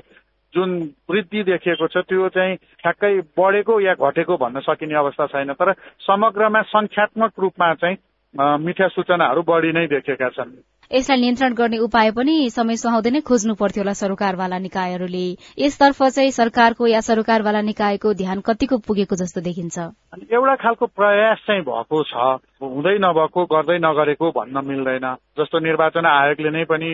जुन 0.54 0.70
वृद्धि 1.10 1.44
देखिएको 1.44 1.88
छ 1.88 1.98
त्यो 2.10 2.30
चाहिँ 2.30 2.56
ठ्याक्कै 2.82 3.14
बढेको 3.38 3.80
या 3.80 3.94
घटेको 3.94 4.38
भन्न 4.38 4.60
सकिने 4.60 4.96
अवस्था 4.96 5.26
छैन। 5.28 5.54
तर 5.54 5.74
समग्रमा 6.02 6.62
संख्यात्मक 6.74 7.40
रूपमा 7.40 7.74
चाहिँ 7.74 7.98
मिथ्या 8.66 8.88
सूचनाहरू 8.88 9.42
बढी 9.44 9.72
नै 9.72 9.88
देखेका 9.88 10.30
छन्। 10.30 10.52
यसलाई 10.92 11.20
नियन्त्रण 11.22 11.54
गर्ने 11.56 11.78
उपाय 11.80 12.12
पनि 12.12 12.34
समय 12.52 12.76
सुहाउँदै 12.76 13.12
नै 13.12 13.20
खोज्नु 13.24 13.54
पर्थ्यो 13.56 13.82
होला 13.84 13.94
सरकारवाला 13.96 14.58
निकायहरूले। 14.60 15.28
यसतर्फ 15.60 16.00
चाहिँ 16.04 16.32
सरकारको 16.36 16.88
या 16.88 17.00
सरकारवाला 17.00 17.62
निकायको 17.64 18.14
ध्यान 18.14 18.40
कतिको 18.44 18.78
पुगेको 18.88 19.16
जस्तो 19.16 19.42
देखिन्छ। 19.42 19.78
एउटा 20.36 20.56
खालको 20.64 20.86
प्रयास 20.92 21.38
चाहिँ 21.48 21.64
भएको 21.64 22.04
छ। 22.04 22.14
हुँदै 22.62 22.98
नभएको 23.00 23.46
गर्दै 23.54 23.78
नगरेको 23.80 24.32
भन्न 24.36 24.66
मिल्दैन। 24.68 25.08
जस्तो 25.40 25.60
निर्वाचन 25.60 26.06
आयोगले 26.06 26.50
नै 26.52 26.64
पनि 26.68 26.90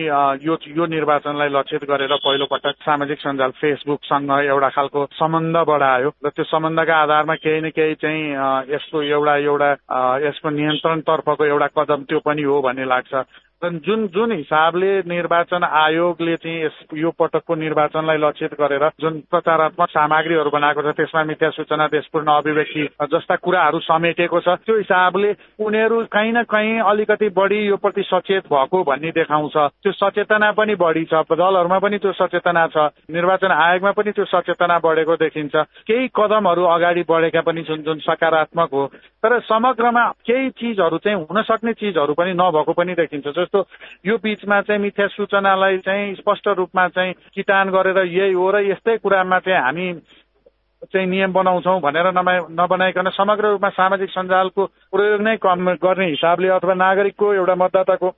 यो 0.46 0.54
यो 0.78 0.86
निर्वाचनलाई 0.94 1.48
लक्षित 1.58 1.84
गरेर 1.90 2.14
पहिलो 2.22 2.46
पटक 2.46 2.78
सामाजिक 2.86 3.18
सञ्जाल 3.18 3.50
फेसबुकसँग 3.58 4.30
एउटा 4.46 4.68
खालको 4.78 5.04
सम्बन्ध 5.18 5.56
बढायो 5.66 6.14
र 6.22 6.30
त्यो 6.38 6.44
सम्बन्धका 6.54 7.02
आधारमा 7.02 7.34
केही 7.42 7.60
न 7.60 7.74
केही 7.74 7.94
चाहिँ 7.98 8.22
यसको 8.72 9.02
एउटा 9.02 9.36
एउटा 9.42 9.70
यसको 10.22 10.50
नियन्त्रणतर्फको 10.54 11.44
एउटा 11.44 11.68
कदम 11.76 12.08
त्यो 12.08 12.18
पनि 12.22 12.42
हो 12.46 12.62
भन्ने 12.62 12.86
लाग्छ। 12.86 13.26
जुन 13.62 14.06
जुन 14.14 14.32
हिसाबले 14.32 14.88
निर्वाचन 15.02 15.64
आयोगले 15.64 16.34
चाहिँ 16.36 16.98
यो 16.98 17.10
पटकको 17.10 17.54
निर्वाचनलाई 17.54 18.16
लक्षित 18.16 18.52
गरेर 18.54 18.86
जुन 19.00 19.18
प्रचारात्मक 19.30 19.88
सामग्रीहरू 19.88 20.50
बनाएको 20.50 20.82
छ 20.82 20.94
त्यसमा 20.96 21.22
मिथ्या 21.24 21.50
सूचना 21.50 21.86
देशपूर्ण 21.88 22.28
अभिव्यक्ति 22.32 22.86
जस्ता 23.12 23.36
कुराहरू 23.36 23.78
समेटेको 23.80 24.40
छ 24.40 24.54
त्यो 24.62 24.76
हिसाबले 24.76 25.32
उनीहरू 25.58 26.04
कहीँ 26.06 26.32
न 26.32 26.42
कहीँ 26.46 26.78
अलिकति 26.86 27.28
बढी 27.34 27.58
यो 27.66 27.76
प्रति 27.82 28.02
सचेत 28.02 28.46
भएको 28.46 28.82
भन्ने 28.84 29.10
देखाउँछ। 29.10 29.56
त्यो 29.82 29.92
सचेतना 29.92 30.50
पनि 30.52 30.74
बढी 30.78 31.04
छ 31.04 31.26
दलहरूमा 31.32 31.78
पनि 31.78 31.98
त्यो 31.98 32.12
सचेतना 32.14 32.66
छ 32.68 32.88
निर्वाचन 33.10 33.50
आयोगमा 33.50 33.90
पनि 33.90 34.10
त्यो 34.12 34.24
सचेतना 34.24 34.78
बढेको 34.78 35.16
देखिन्छ। 35.16 35.54
केही 35.82 36.08
कदमहरू 36.14 36.62
अगाडि 36.62 37.02
बढेका 37.10 37.40
पनि 37.42 37.62
छन् 37.62 37.82
जुन 37.82 37.98
सकारात्मक 38.06 38.70
हो। 38.72 38.86
तर 39.22 39.38
समग्रमा 39.40 40.04
केही 40.26 40.50
चिजहरू 40.50 40.98
चाहिँ 40.98 41.18
हुन 41.20 41.42
सक्ने 41.42 41.72
चिजहरू 41.72 42.14
पनि 42.14 42.32
नभएको 42.32 42.72
पनि 42.72 42.94
देखिन्छ। 42.94 43.26
जस्तो 43.28 43.64
यो 44.06 44.16
बिचमा 44.16 44.60
चाहिँ 44.60 44.80
मिथ्या 44.82 45.06
सूचनालाई 45.08 45.78
चाहिँ 45.78 46.14
स्पष्ट 46.14 46.48
रूपमा 46.48 46.86
चाहिँ 46.88 47.14
किटान 47.34 47.70
गरेर 47.70 47.98
यही 48.06 48.32
हो 48.32 48.50
र 48.50 48.62
यस्तै 48.62 48.96
कुरामा 48.96 49.38
चाहिँ 49.38 49.60
हामी 49.60 49.92
चाहिँ 50.84 51.06
नियम 51.06 51.32
बनाउँछौँ 51.32 51.80
भनेर 51.80 52.12
नबनाइकन 52.54 53.10
समग्र 53.10 53.50
रूपमा 53.50 53.68
सामाजिक 53.68 54.10
सञ्जालको 54.10 54.66
प्रयोग 54.94 55.20
नै 55.20 55.36
कम 55.36 55.70
गर्ने 55.82 56.06
हिसाबले 56.06 56.48
अथवा 56.48 56.74
नागरिकको 56.74 57.34
एउटा 57.34 57.54
मतदाताको 57.54 58.14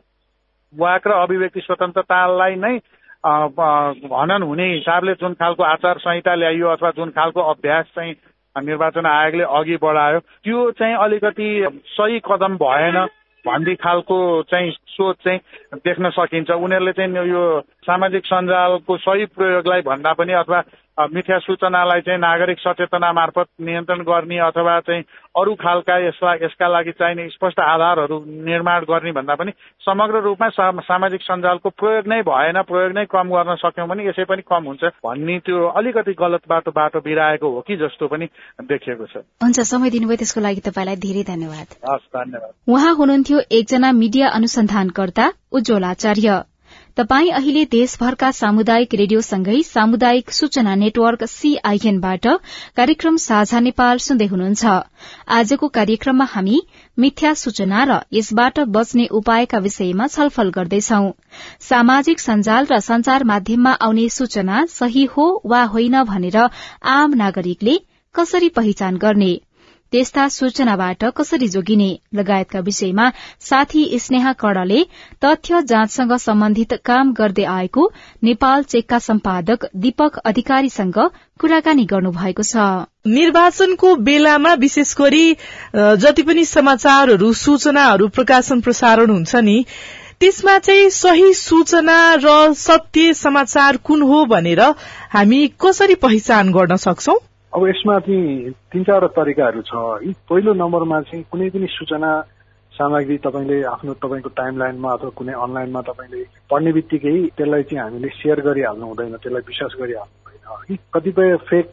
वाक 0.75 1.07
र 1.09 1.13
अभिव्यक्ति 1.19 1.61
स्वतन्त्रतालाई 1.61 2.55
नै 2.57 2.77
हनन 3.25 4.43
हुने 4.43 4.67
हिसाबले 4.75 5.15
जुन 5.15 5.35
खालको 5.35 5.63
आचार 5.63 5.99
संहिता 5.99 6.35
ल्याइयो 6.35 6.69
अथवा 6.69 6.91
जुन 6.91 7.11
खालको 7.11 7.41
अभ्यास 7.41 7.87
चाहिँ 7.97 8.15
निर्वाचन 8.59 9.07
आयोगले 9.07 9.45
अघि 9.45 9.77
बढायो। 9.77 10.19
त्यो 10.19 10.71
चाहिँ 10.71 10.95
अलिकति 10.95 11.49
सही 11.87 12.19
कदम 12.19 12.57
भएन 12.57 13.07
भन्ने 13.47 13.75
खालको 13.75 14.43
चाहिँ 14.43 14.71
सोच 14.71 15.17
चाहिँ 15.17 15.41
देख्न 15.75 16.11
सकिन्छ। 16.11 16.51
उनीहरूले 16.51 16.93
चाहिँ 16.93 17.29
यो 17.31 17.43
सामाजिक 17.87 18.27
सञ्जालको 18.27 18.97
सही 18.97 19.25
प्रयोगलाई 19.39 19.81
भन्दा 19.81 20.13
पनि 20.13 20.33
अथवा 20.33 20.61
मिथ्या 21.07 21.39
सूचनालाई 21.39 22.01
चाहिँ 22.01 22.21
नागरिक 22.21 22.59
सचेतना 22.59 23.13
मार्फत 23.13 23.47
नियन्त्रण 23.61 24.03
गर्ने 24.03 24.39
अथवा 24.39 24.81
चाहिँ 24.81 25.03
अरू 25.37 25.55
खालका 25.55 25.97
यसलाई 25.99 26.39
यसका 26.43 26.69
लागि 26.69 26.93
चाहिने 26.93 27.29
स्पष्ट 27.29 27.61
आधारहरू 27.61 28.19
निर्माण 28.27 28.85
गर्ने 28.85 29.13
भन्दा 29.13 29.35
पनि 29.35 29.53
समग्र 29.81 30.21
रूपमा 30.21 30.49
सामाजिक 30.81 31.23
सञ्जालको 31.23 31.71
प्रयोग 31.71 32.09
नै 32.09 32.21
भएन 32.23 32.63
प्रयोग 32.63 32.93
नै 32.93 33.05
कम 33.05 33.29
गर्न 33.29 33.55
सक्यौँ 33.55 33.89
भने 33.89 34.09
यसै 34.09 34.25
पनि 34.25 34.43
कम 34.43 34.65
हुन्छ 34.65 34.85
भन्ने 34.85 35.39
त्यो 35.39 35.67
अलिकति 35.67 36.13
गलत 36.13 36.49
बाटो 36.49 36.71
बाटो 36.71 37.01
बिराएको 37.01 37.51
हो 37.51 37.61
कि 37.61 37.77
जस्तो 37.77 38.09
पनि 38.09 38.27
देखिएको 38.63 39.07
छ। 39.07 39.17
हुन्छ 39.43 39.61
समय 39.61 39.91
दिनुभयो 39.91 40.17
त्यसको 40.17 40.41
लागि 40.41 40.61
तपाईँलाई 40.61 40.97
धेरै 40.97 41.23
धन्यवाद। 41.23 41.69
हस् 41.91 42.09
धन्यवाद। 42.17 42.53
उहाँ 42.69 42.95
हुनुहुन्थ्यो 42.95 43.39
एकजना 43.53 43.93
मिडिया 43.93 44.29
अनुसन्धानकर्ता 44.29 45.33
उज्जवल 45.53 45.85
आचार्य 45.85 46.43
तपाई 46.97 47.29
अहिले 47.31 47.65
देशभरका 47.65 48.29
सामुदायिक 48.31 48.95
रेडियोसँगै 48.95 49.59
सामुदायिक 49.63 50.31
सूचना 50.31 50.75
नेटवर्क 50.75 51.25
सीआईएनबाट 51.25 52.27
कार्यक्रम 52.77 53.17
साझा 53.17 53.61
नेपाल 53.61 53.99
सुन्दै 53.99 54.27
हुनुहुन्छ। 54.27 54.73
आजको 55.37 55.69
कार्यक्रममा 55.69 56.27
हामी 56.33 56.59
मिथ्या 56.99 57.33
सूचना 57.35 57.85
र 57.85 57.99
यसबाट 58.13 58.59
बच्ने 58.77 59.07
उपायका 59.13 59.59
विषयमा 59.59 60.07
छलफल 60.07 60.51
गर्दैछौ। 60.51 61.03
सामाजिक 61.69 62.21
सञ्जाल 62.21 62.67
र 62.73 62.81
संचार 62.81 63.25
माध्यममा 63.25 63.77
आउने 63.81 64.09
सूचना 64.11 64.65
सही 64.71 65.05
हो 65.13 65.29
वा 65.45 65.63
होइन 65.75 66.03
भनेर 66.05 66.41
आम 66.97 67.15
नागरिकले 67.23 67.79
कसरी 68.15 68.49
पहिचान 68.51 68.97
गर्ने? 68.97 69.33
त्यस्ता 69.93 70.29
सूचनाबाट 70.29 71.05
कसरी 71.17 71.49
जोगिने? 71.49 71.91
लगायतका 72.15 72.61
विषयमा 72.61 73.11
साथी 73.41 73.83
स्नेहा 73.99 74.33
कड़ले 74.33 74.83
तथ्य 75.25 75.63
जाँचसँग 75.63 76.13
सम्बन्धित 76.19 76.75
काम 76.85 77.13
गर्दै 77.13 77.45
आएको 77.51 77.91
नेपाल 78.23 78.63
चेकका 78.65 78.99
सम्पादक 78.99 79.67
दीपक 79.77 80.19
अधिकारीसँग 80.25 80.99
कुराकानी 81.41 81.85
गर्नुभएको 81.85 82.43
छ। 82.43 82.67
निर्वाचनको 83.07 83.95
बेलामा 84.07 84.53
विशेष 84.55 84.95
गरी 84.99 85.25
जति 85.75 86.23
पनि 86.23 86.45
समाचारहरू 86.45 87.33
सूचनाहरू 87.33 88.09
प्रकाशन 88.09 88.61
प्रसारण 88.61 89.11
हुन्छ 89.11 89.35
नि 89.43 89.65
त्यसमा 90.21 90.59
चाहिँ 90.59 90.91
सही 90.91 91.33
सूचना 91.35 91.99
र 92.25 92.53
सत्य 92.55 93.15
समाचार 93.15 93.77
कुन 93.77 94.03
हो 94.03 94.25
भनेर 94.27 94.61
हामी 95.11 95.41
कसरी 95.61 95.95
पहिचान 95.95 96.53
गर्न 96.53 96.77
सक्छौं? 96.77 97.17
अब 97.53 97.67
यसमा 97.69 97.99
चाहिँ 97.99 98.51
तिन 98.73 98.85
चारवटा 98.85 99.23
तरिकाहरू 99.23 99.63
छ 99.63 99.75
है। 99.75 100.13
पहिलो 100.31 100.53
नम्बरमा 100.55 101.01
चाहिँ 101.01 101.25
कुनै 101.31 101.51
पनि 101.51 101.67
सूचना 101.67 102.11
सामग्री 102.73 103.17
तपाईँले 103.19 103.63
आफ्नो 103.65 103.95
तपाईँको 103.95 104.29
टाइम 104.29 104.59
लाइनमा 104.59 104.93
अथवा 104.93 105.11
कुनै 105.11 105.33
अनलाइनमा 105.35 105.81
तपाईँले 105.81 106.23
पढ्ने 106.51 106.73
बित्तिकै 106.73 107.15
त्यसलाई 107.37 107.63
चाहिँ 107.63 107.83
हामीले 107.83 108.09
सेयर 108.09 108.41
गरिहाल्नु 108.41 108.87
हुँदैन 108.87 109.17
त्यसलाई 109.17 109.43
विश्वास 109.43 109.75
गरिहाल्नु 109.81 110.30
है। 110.51 110.77
कतिपय 110.95 111.37
फेक 111.49 111.69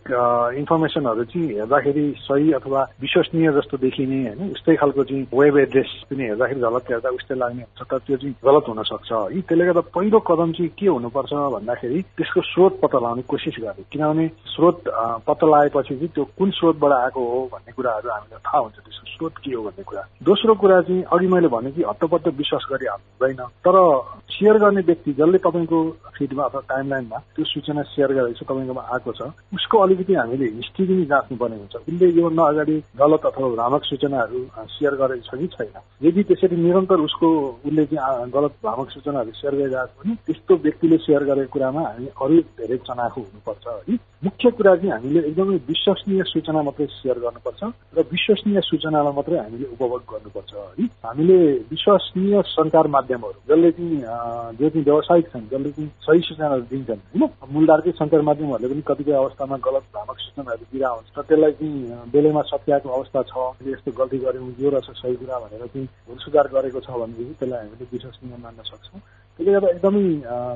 इन्फर्मेसनहरू 0.57 1.23
चाहिँ 1.23 1.47
हेर्दाखेरि 1.49 2.05
सही 2.21 2.51
अथवा 2.53 2.81
विश्वसनीय 3.01 3.51
जस्तो 3.57 3.77
देखिने 3.77 4.19
होइन 4.27 4.51
उस्तै 4.51 4.75
खालको 4.75 5.03
चाहिँ 5.03 5.23
वेब 5.33 5.57
एड्रेस 5.57 5.91
पनि 6.09 6.23
हेर्दाखेरि 6.23 6.61
झलक 6.61 6.91
हेर्दा 6.91 7.09
उस्तै 7.17 7.35
लाग्ने 7.35 7.63
हुन्छ 7.63 7.81
तर 7.89 7.97
त्यो 7.97 8.17
चाहिँ 8.17 8.35
गलत 8.45 8.65
हुन 8.67 8.83
सक्छ 8.91 9.11
है। 9.11 9.41
त्यसले 9.41 9.65
गर्दा 9.65 9.81
पहिलो 9.95 10.19
कदम 10.29 10.51
चाहिँ 10.57 10.71
के 10.79 10.87
हुनुपर्छ 10.87 11.33
भन्दाखेरि 11.55 12.01
त्यसको 12.17 12.41
स्रोत 12.51 12.79
पत्ता 12.81 12.97
लगाउने 12.97 13.21
कोसिस 13.31 13.55
गर्ने। 13.61 13.83
किनभने 13.91 14.27
स्रोत 14.53 14.83
पत्ता 15.27 15.45
लगाएपछि 15.47 15.95
चाहिँ 15.95 16.11
त्यो 16.15 16.23
कुन 16.37 16.49
स्रोतबाट 16.57 16.91
आएको 16.93 17.21
हो 17.31 17.39
भन्ने 17.53 17.71
कुराहरू 17.77 18.09
हामीलाई 18.09 18.39
थाहा 18.45 18.59
हुन्छ 18.59 18.77
त्यसको 18.77 19.05
स्रोत 19.17 19.33
के 19.43 19.53
हो 19.55 19.61
भन्ने 19.63 19.83
कुरा। 19.83 20.01
दोस्रो 20.23 20.53
कुरा 20.61 20.81
चाहिँ 20.81 21.03
अघि 21.13 21.27
मैले 21.27 21.47
भने 21.47 21.71
कि 21.71 21.83
हत्तपत्त 21.83 22.27
विश्वास 22.37 22.67
गरिहाल्नु 22.71 23.25
हुँदैन 23.25 23.43
तर 23.65 23.75
सेयर 24.31 24.57
गर्ने 24.63 24.81
व्यक्ति 24.87 25.11
जसले 25.19 25.37
तपाईँको 25.45 25.79
फिडमा 26.17 26.43
अथवा 26.43 26.61
टाइमलाइनमा 26.69 27.17
त्यो 27.35 27.45
सूचना 27.45 27.81
सेयर 27.93 28.13
गरेको 28.13 28.37
छ 28.37 28.47
तपाईँकोमा 28.67 28.83
आएको 28.93 29.11
छ 29.11 29.21
उसको 29.55 29.77
अलिकति 29.77 30.13
हामीले 30.13 30.45
हिस्ट्री 30.59 30.85
पनि 30.85 31.05
जाँच्नुपर्ने 31.07 31.55
हुन्छ। 31.57 31.75
उसले 31.87 32.07
योभन्दा 32.11 32.43
अगाडि 32.43 32.75
गलत 32.99 33.25
अथवा 33.25 33.47
भ्रामक 33.55 33.83
सूचनाहरू 33.83 34.39
सेयर 34.67 34.93
गरेको 34.99 35.23
छ 35.27 35.39
कि 35.39 35.47
छैन। 35.55 35.75
यदि 36.03 36.23
त्यसरी 36.27 36.55
निरन्तर 36.57 36.99
उसको 37.07 37.27
उसले 37.63 37.85
चाहिँ 37.85 38.29
गलत 38.35 38.53
भ्रामक 38.63 38.87
सूचनाहरू 38.91 39.31
सेयर 39.31 39.53
गरिरहेको 39.55 39.87
छ 39.87 40.03
भने 40.03 40.15
त्यस्तो 40.27 40.53
व्यक्तिले 40.63 40.97
सेयर 40.97 41.23
गरेको 41.23 41.51
कुरामा 41.53 41.81
हामी 41.81 42.07
अरू 42.21 42.35
धेरै 42.59 42.77
चनाखो 42.87 43.21
हुनुपर्छ 43.21 43.65
है। 43.67 43.95
मुख्य 44.25 44.49
कुरा 44.57 44.75
चाहिँ 44.75 44.91
हामीले 44.91 45.19
एकदमै 45.29 45.57
विश्वसनीय 45.67 46.23
सूचना 46.27 46.61
मात्रै 46.67 46.85
सेयर 46.91 47.17
गर्नुपर्छ 47.23 47.61
र 47.97 47.99
विश्वसनीय 48.11 48.59
सूचनालाई 48.69 49.13
मात्रै 49.15 49.37
हामीले 49.37 49.65
उपभोग 49.75 50.01
गर्नुपर्छ 50.11 50.51
है। 50.53 50.85
हामीले 51.05 51.37
विश्वसनीय 51.71 52.41
सञ्चार 52.47 52.87
माध्यमहरू 52.97 53.39
जसले 53.47 53.71
चाहिँ 53.71 54.01
जो 54.57 54.69
चाहिँ 54.69 54.83
व्यावसायिक 54.83 55.25
छन् 55.31 55.49
जसले 55.51 55.71
चाहिँ 55.71 55.89
सही 56.05 56.19
सूचनाहरू 56.27 56.63
दिन्छन् 56.71 57.01
होइन। 57.13 57.29
मूलधारकै 57.53 57.91
सञ्चार 57.99 58.21
माध्यमहरूले 58.57 58.81
पनि 58.81 58.81
कतिपय 58.87 59.13
अवस्थामा 59.13 59.57
गलत 59.57 59.83
भ्रामक 59.93 60.17
सूचनाहरू 60.17 60.65
दिइरहेको 60.71 60.95
हुन्छ 60.97 61.17
र 61.17 61.21
त्यसलाई 61.29 61.51
चाहिँ 61.51 62.09
बेलैमा 62.11 62.41
सत्याएको 62.41 62.89
अवस्था 62.89 63.21
छ 63.29 63.33
यस्तो 63.67 63.91
गल्ती 63.99 64.17
गऱ्यौँ 64.17 64.51
यो 64.59 64.69
रहेछ 64.69 64.89
सही 64.97 65.15
कुरा 65.21 65.37
भनेर 65.39 65.65
चाहिँ 65.67 65.87
भुल 66.07 66.17
सुधार 66.25 66.47
गरेको 66.53 66.79
छ 66.81 66.89
भनेदेखि 66.89 67.33
त्यसलाई 67.39 67.59
हामीले 67.61 67.85
विश्वसनीय 67.93 68.37
मान्न 68.43 68.61
सक्छौँ। 68.69 68.99
त्यसले 69.39 69.51
गर्दा 69.53 69.69
एकदमै 69.69 70.05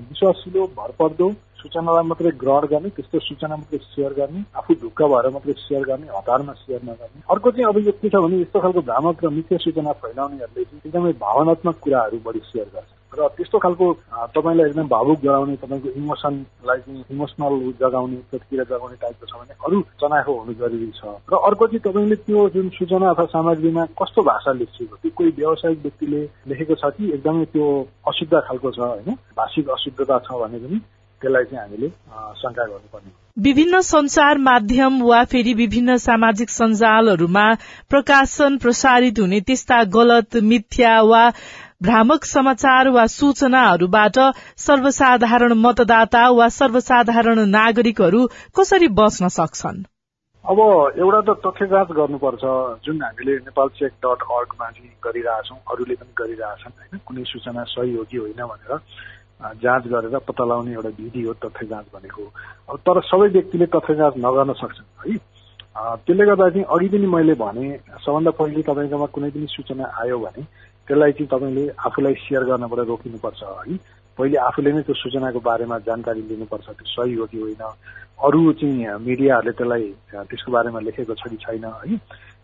विश्वासिलो 0.10 0.62
भरपर्दो 0.78 1.28
सूचनालाई 1.62 2.06
मात्रै 2.10 2.32
ग्रहण 2.42 2.66
गर्ने 2.74 2.90
त्यस्तो 2.98 3.20
सूचना 3.30 3.56
मात्रै 3.62 3.80
सेयर 3.94 4.14
गर्ने 4.20 4.42
आफू 4.58 4.72
ढुक्क 4.82 5.02
भएर 5.14 5.30
मात्रै 5.36 5.54
सेयर 5.66 5.84
गर्ने 5.90 6.08
हतारमा 6.18 6.54
सेयर 6.64 6.82
नगर्ने। 6.90 7.22
अर्को 7.30 7.52
चाहिँ 7.52 7.68
अब 7.70 7.78
यो 7.86 7.92
के 8.02 8.10
छ 8.10 8.16
भने 8.26 8.42
यस्तो 8.42 8.60
खालको 8.60 8.82
भ्रामक 8.90 9.26
र 9.26 9.30
मिथ्या 9.38 9.58
सूचना 9.66 9.92
फैलाउनेहरूले 10.02 10.64
चाहिँ 10.64 10.82
एकदमै 10.86 11.14
भावनात्मक 11.22 11.78
कुराहरू 11.84 12.18
बढी 12.26 12.42
सेयर 12.50 12.68
गर्छ 12.74 12.90
र 13.12 13.28
त्यस्तो 13.28 13.60
खालको 13.60 13.86
तपाईँलाई 14.32 14.70
एकदम 14.70 14.88
भावुक 14.88 15.20
गराउने 15.20 15.56
तपाईँको 15.56 15.90
इमोसनलाई 15.90 16.78
चाहिँ 16.78 17.04
इमोसनल 17.12 17.56
जगाउने 17.80 18.18
प्रतिक्रिया 18.32 18.64
जगाउने 18.64 18.96
टाइपको 18.96 19.26
छ 19.26 19.34
भने 19.36 19.54
अरू 19.66 19.82
चनाखो 20.02 20.34
हुनु 20.40 20.54
जरुरी 20.54 20.92
छ। 20.96 21.04
र 21.28 21.34
अर्को 21.44 21.68
चाहिँ 21.68 21.84
तपाईँले 21.84 22.16
त्यो 22.16 22.50
जुन 22.50 22.70
सूचना 22.70 23.10
अथवा 23.10 23.26
सामग्रीमा 23.26 23.86
कस्तो 24.00 24.22
भाषा 24.22 24.52
लेखिएको 24.52 24.96
त्यो 24.96 25.12
कोही 25.16 25.30
व्यावसायिक 25.30 25.80
व्यक्तिले 25.82 26.22
लेखेको 26.48 26.76
छ 26.76 26.84
कि 26.96 27.12
एकदमै 27.14 27.46
त्यो 27.46 27.68
अशुद्ध 28.08 28.34
खालको 28.48 28.72
छ 28.72 28.80
होइन? 28.80 29.16
भाषिक 29.38 29.70
अशुद्धता 29.70 30.20
छ 30.20 30.40
भने 30.42 30.60
पनि 30.60 30.80
त्यसलाई 31.22 31.44
चाहिँ 31.44 31.62
हामीले 31.62 31.90
शङ्का 32.42 32.66
गर्नुपर्ने 32.66 33.20
विभिन्न 33.38 33.80
संचार 33.82 34.38
माध्यम 34.38 35.02
वा 35.02 35.24
फेरि 35.24 35.54
विभिन्न 35.54 35.98
सामाजिक 35.98 36.50
सञ्जालहरूमा 36.50 37.46
प्रकाशन 37.90 38.58
प्रसारित 38.58 39.20
हुने 39.20 39.40
त्यस्ता 39.40 39.84
गलत 39.84 40.38
मिथ्या 40.44 41.02
वा 41.02 41.24
भ्रामक 41.82 42.26
समाचार 42.26 42.88
वा 42.88 43.06
सूचनाहरूबाट 43.08 44.20
सर्वसाधारण 44.58 45.54
मतदाता 45.54 46.30
वा 46.30 46.48
सर्वसाधारण 46.50 47.40
नागरिकहरू 47.50 48.28
कसरी 48.56 48.88
बच्न 49.00 49.28
सक्छन्? 49.38 49.82
अब 50.46 50.60
एउटा 50.98 51.22
त 51.22 51.38
तथ्य 51.46 51.66
जाँच 51.66 51.88
गर्नुपर्छ 51.92 52.44
जुन 52.86 53.02
हामीले 53.04 53.38
नेपाल 53.48 53.68
चेक 53.80 53.92
डट 54.06 54.28
अर्गमा 54.38 54.70
चाहिँ 54.70 54.94
गरिरहेछौँ 55.04 55.58
अरूले 55.72 55.96
पनि 55.96 56.14
गरिरहेछन् 56.18 56.78
होइन? 56.78 57.00
कुनै 57.08 57.24
सूचना 57.24 57.64
सही 57.64 57.96
हो 57.96 58.04
कि 58.04 58.18
होइन 58.18 58.46
भनेर। 58.46 58.80
जाँच 59.42 59.88
गरेर 59.88 60.18
पत्ता 60.28 60.44
लगाउने 60.46 60.74
एउटा 60.74 60.90
विधि 61.00 61.22
हो 61.24 61.34
तथ्य 61.34 61.66
जाँच 61.68 61.86
भनेको 61.94 62.78
तर 62.78 63.02
सबै 63.02 63.28
व्यक्तिले 63.30 63.66
तथ्य 63.66 63.96
जाँच 63.96 64.14
नगर्न 64.18 64.54
सक्छन् 64.54 64.90
है? 65.02 65.18
त्यसले 66.06 66.26
गर्दा 66.26 66.50
चाहिँ 66.50 66.66
अघि 66.66 66.88
पनि 66.90 67.08
मैले 67.08 67.34
भने 67.42 67.66
सबभन्दा 68.06 68.32
पहिले 68.38 68.62
तपाईँकोमा 68.62 69.06
कुनै 69.16 69.30
पनि 69.32 69.48
सूचना 69.50 69.86
आयो 70.02 70.18
भने 70.20 70.44
त्यसलाई 70.88 71.12
चाहिँ 71.12 71.28
तपाईँले 71.34 71.64
आफूलाई 71.80 72.14
सेयर 72.22 72.44
गर्नबाट 72.44 72.80
रोकिनुपर्छ 72.88 73.42
है? 73.44 73.78
पहिले 74.18 74.38
आफूले 74.38 74.72
नै 74.74 74.82
त्यो 74.86 74.96
सूचनाको 75.02 75.40
बारेमा 75.40 75.78
जानकारी 75.90 76.22
लिनुपर्छ 76.22 76.68
त्यो 76.70 76.86
सही 76.86 77.14
हो 77.16 77.26
कि 77.26 77.38
होइन? 77.42 77.64
अरू 78.22 78.42
चाहिँ 78.62 78.98
मिडियाहरूले 79.08 79.54
त्यसलाई 79.58 79.86
त्यसको 80.30 80.52
बारेमा 80.52 80.80
लेखेको 80.86 81.14
छ 81.16 81.24
कि 81.32 81.38
छैन 81.42 81.66
है? 81.66 81.98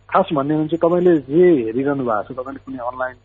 खास 0.08 0.28
भन्ने 0.34 0.54
हो 0.54 0.60
भने 0.60 0.68
चाहिँ 0.72 0.82
तपाईँले 0.82 1.14
जे 1.30 1.46
हेरिरहनु 1.62 2.04
भएको 2.04 2.34
छ 2.34 2.38
तपाईँले 2.38 2.60
कुनै 2.66 2.78
अनलाइन 2.80 3.16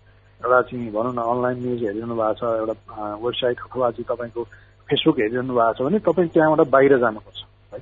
एउटा 0.43 0.62
चाहिँ 0.62 0.91
भनौँ 0.91 1.13
न 1.13 1.19
अनलाइन 1.23 1.58
न्युज 1.63 1.84
हेरिरहनु 1.84 2.15
भएको 2.15 2.34
छ 2.36 2.43
एउटा 2.60 2.75
वेबसाइट 3.23 3.60
अथवा 3.60 3.89
चाहिँ 3.91 4.08
तपाईँको 4.12 4.43
फेसबुक 4.89 5.19
हेरिरहनु 5.19 5.53
भएको 5.53 5.73
छ 5.73 5.88
भने 5.88 5.99
तपाईँ 6.08 6.29
त्यहाँबाट 6.36 6.67
बाहिर 6.69 6.97
जानुपर्छ 6.99 7.39
है 7.73 7.79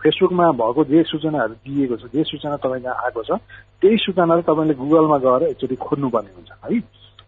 फेसबुकमा 0.00 0.50
भएको 0.60 0.84
जे 0.84 1.02
सूचनाहरू 1.10 1.54
दिएको 1.64 1.96
छ 1.96 2.12
जे 2.14 2.22
सूचना 2.30 2.56
तपाईँको 2.62 2.92
आएको 3.04 3.22
छ 3.24 3.40
त्यही 3.82 3.96
सूचनाहरू 4.06 4.42
तपाईँले 4.48 4.74
गुगलमा 4.80 5.18
गएर 5.26 5.42
एकचोटि 5.48 5.76
खोज्नुपर्ने 5.86 6.30
हुन्छ 6.36 6.50
है? 6.64 6.80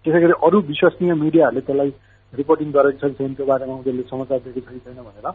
त्यसै 0.04 0.20
गरी 0.22 0.34
अरू 0.46 0.60
विश्वसनीय 0.70 1.14
मिडियाहरूले 1.24 1.60
त्यसलाई 1.66 1.90
रिपोर्टिङ 2.32 2.68
गरेको 2.76 2.98
छ 3.00 3.10
कि 3.10 3.14
छैन 3.18 3.34
त्यो 3.34 3.46
बारेमा 3.46 3.74
उनीहरूले 3.74 4.04
समाचार 4.10 4.38
दिएको 4.44 4.60
छ 4.60 4.68
कि 4.70 4.80
छैन 4.86 5.02
भनेर 5.02 5.26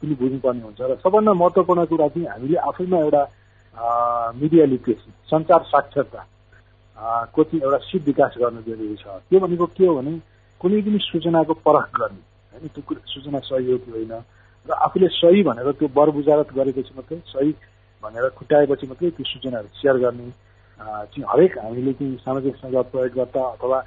पनि 0.00 0.14
बुझ्नुपर्ने 0.20 0.62
हुन्छ। 0.66 0.80
र 0.80 0.96
सबभन्दा 1.04 1.32
महत्त्वपूर्ण 1.32 1.84
कुरा 1.92 2.08
चाहिँ 2.08 2.28
हामीले 2.28 2.58
आफैमा 2.68 2.98
एउटा 2.98 3.22
मिडिया 4.36 4.64
लिट्रेसी 4.72 5.10
सञ्चार 5.30 5.62
साक्षरता। 5.72 6.20
को 7.00 7.42
चाहिँ 7.44 7.60
एउटा 7.64 7.78
सिप 7.88 8.02
विकास 8.06 8.34
गर्नु 8.38 8.60
जरुरी 8.62 8.96
छ। 8.96 9.06
त्यो 9.28 9.40
भनेको 9.40 9.66
के 9.66 9.86
हो 9.86 9.94
भने 9.96 10.12
कुनै 10.60 10.80
पनि 10.82 10.98
सूचनाको 11.02 11.54
परख 11.64 11.88
गर्ने 11.96 12.22
होइन 12.52 12.68
त्यो 12.76 12.94
सूचना 13.14 13.38
सही 13.40 13.72
हो 13.72 13.78
कि 13.78 13.90
होइन 13.90 14.12
र 14.68 14.70
आफूले 14.86 15.08
सही 15.08 15.42
भनेर 15.42 15.72
त्यो 15.72 15.88
बर 15.88 16.10
बुझारत 16.12 16.52
गरेपछि 16.52 16.92
मात्रै 16.96 17.18
सही 17.26 17.50
भनेर 18.02 18.28
खुट्याएपछि 18.36 18.86
मात्रै 18.86 19.10
त्यो 19.16 19.24
सूचनाहरू 19.24 19.68
सेयर 19.80 19.96
गर्ने 20.04 20.28
चाहिँ 20.80 21.24
हरेक 21.28 21.58
हामीले 21.58 21.92
चाहिँ 21.92 22.16
सामाजिक 22.16 22.56
सञ्जाल 22.56 22.84
प्रयोगकर्ता 22.92 23.40
अथवा 23.50 23.78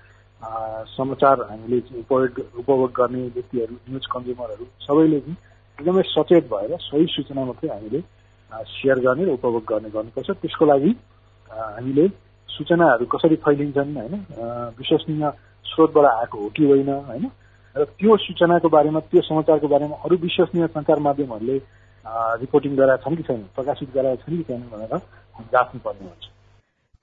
समाचार 0.89 1.41
हामीले 1.49 1.80
चाहिँ 1.80 2.02
उपयोग 2.02 2.39
उपभोग 2.60 2.91
गर्ने 2.91 3.21
व्यक्तिहरू 3.38 3.76
न्युज 3.89 4.06
कन्ज्युमरहरू 4.06 4.65
सबैले 4.82 5.19
चाहिँ 5.19 5.38
एकदमै 5.78 6.04
सचेत 6.08 6.45
भएर 6.49 6.76
सही 6.82 7.06
सूचना 7.10 7.45
मात्रै 7.45 7.69
हामीले 7.69 8.02
सेयर 8.73 8.99
गर्ने 9.06 9.23
र 9.26 9.30
उपभोग 9.38 9.63
गर्ने 9.69 9.89
गर्नुपर्छ। 9.89 10.30
त्यसको 10.41 10.65
लागि 10.65 10.91
हामीले 11.49 12.06
सूचनाहरू 12.56 13.06
कसरी 13.13 13.36
फैलिन्छन् 13.46 13.96
होइन? 13.98 14.13
विश्वसनीय 14.80 15.30
स्रोतबाट 15.66 16.06
आएको 16.06 16.38
हो 16.38 16.50
कि 16.56 16.66
होइन 16.66 16.89
होइन? 17.10 17.30
र 17.76 17.84
त्यो 18.00 18.18
सूचनाको 18.26 18.70
बारेमा 18.70 19.00
त्यो 19.12 19.22
समाचारको 19.22 19.68
बारेमा 19.68 19.96
अरू 20.06 20.16
विश्वसनीय 20.22 20.68
सञ्चार 20.68 21.00
माध्यमहरूले 21.08 21.58
रिपोर्टिङ 22.42 22.76
गराएका 22.76 23.04
छन् 23.04 23.16
कि 23.16 23.24
छैन 23.24 23.42
प्रकाशित 23.56 23.89
गराएका 23.96 24.24
छन् 24.24 24.38
कि 24.38 24.44
छैन 24.44 24.62
भनेर 24.72 24.98
जाँच्नुपर्ने 25.52 26.06
हुन्छ। 26.06 26.32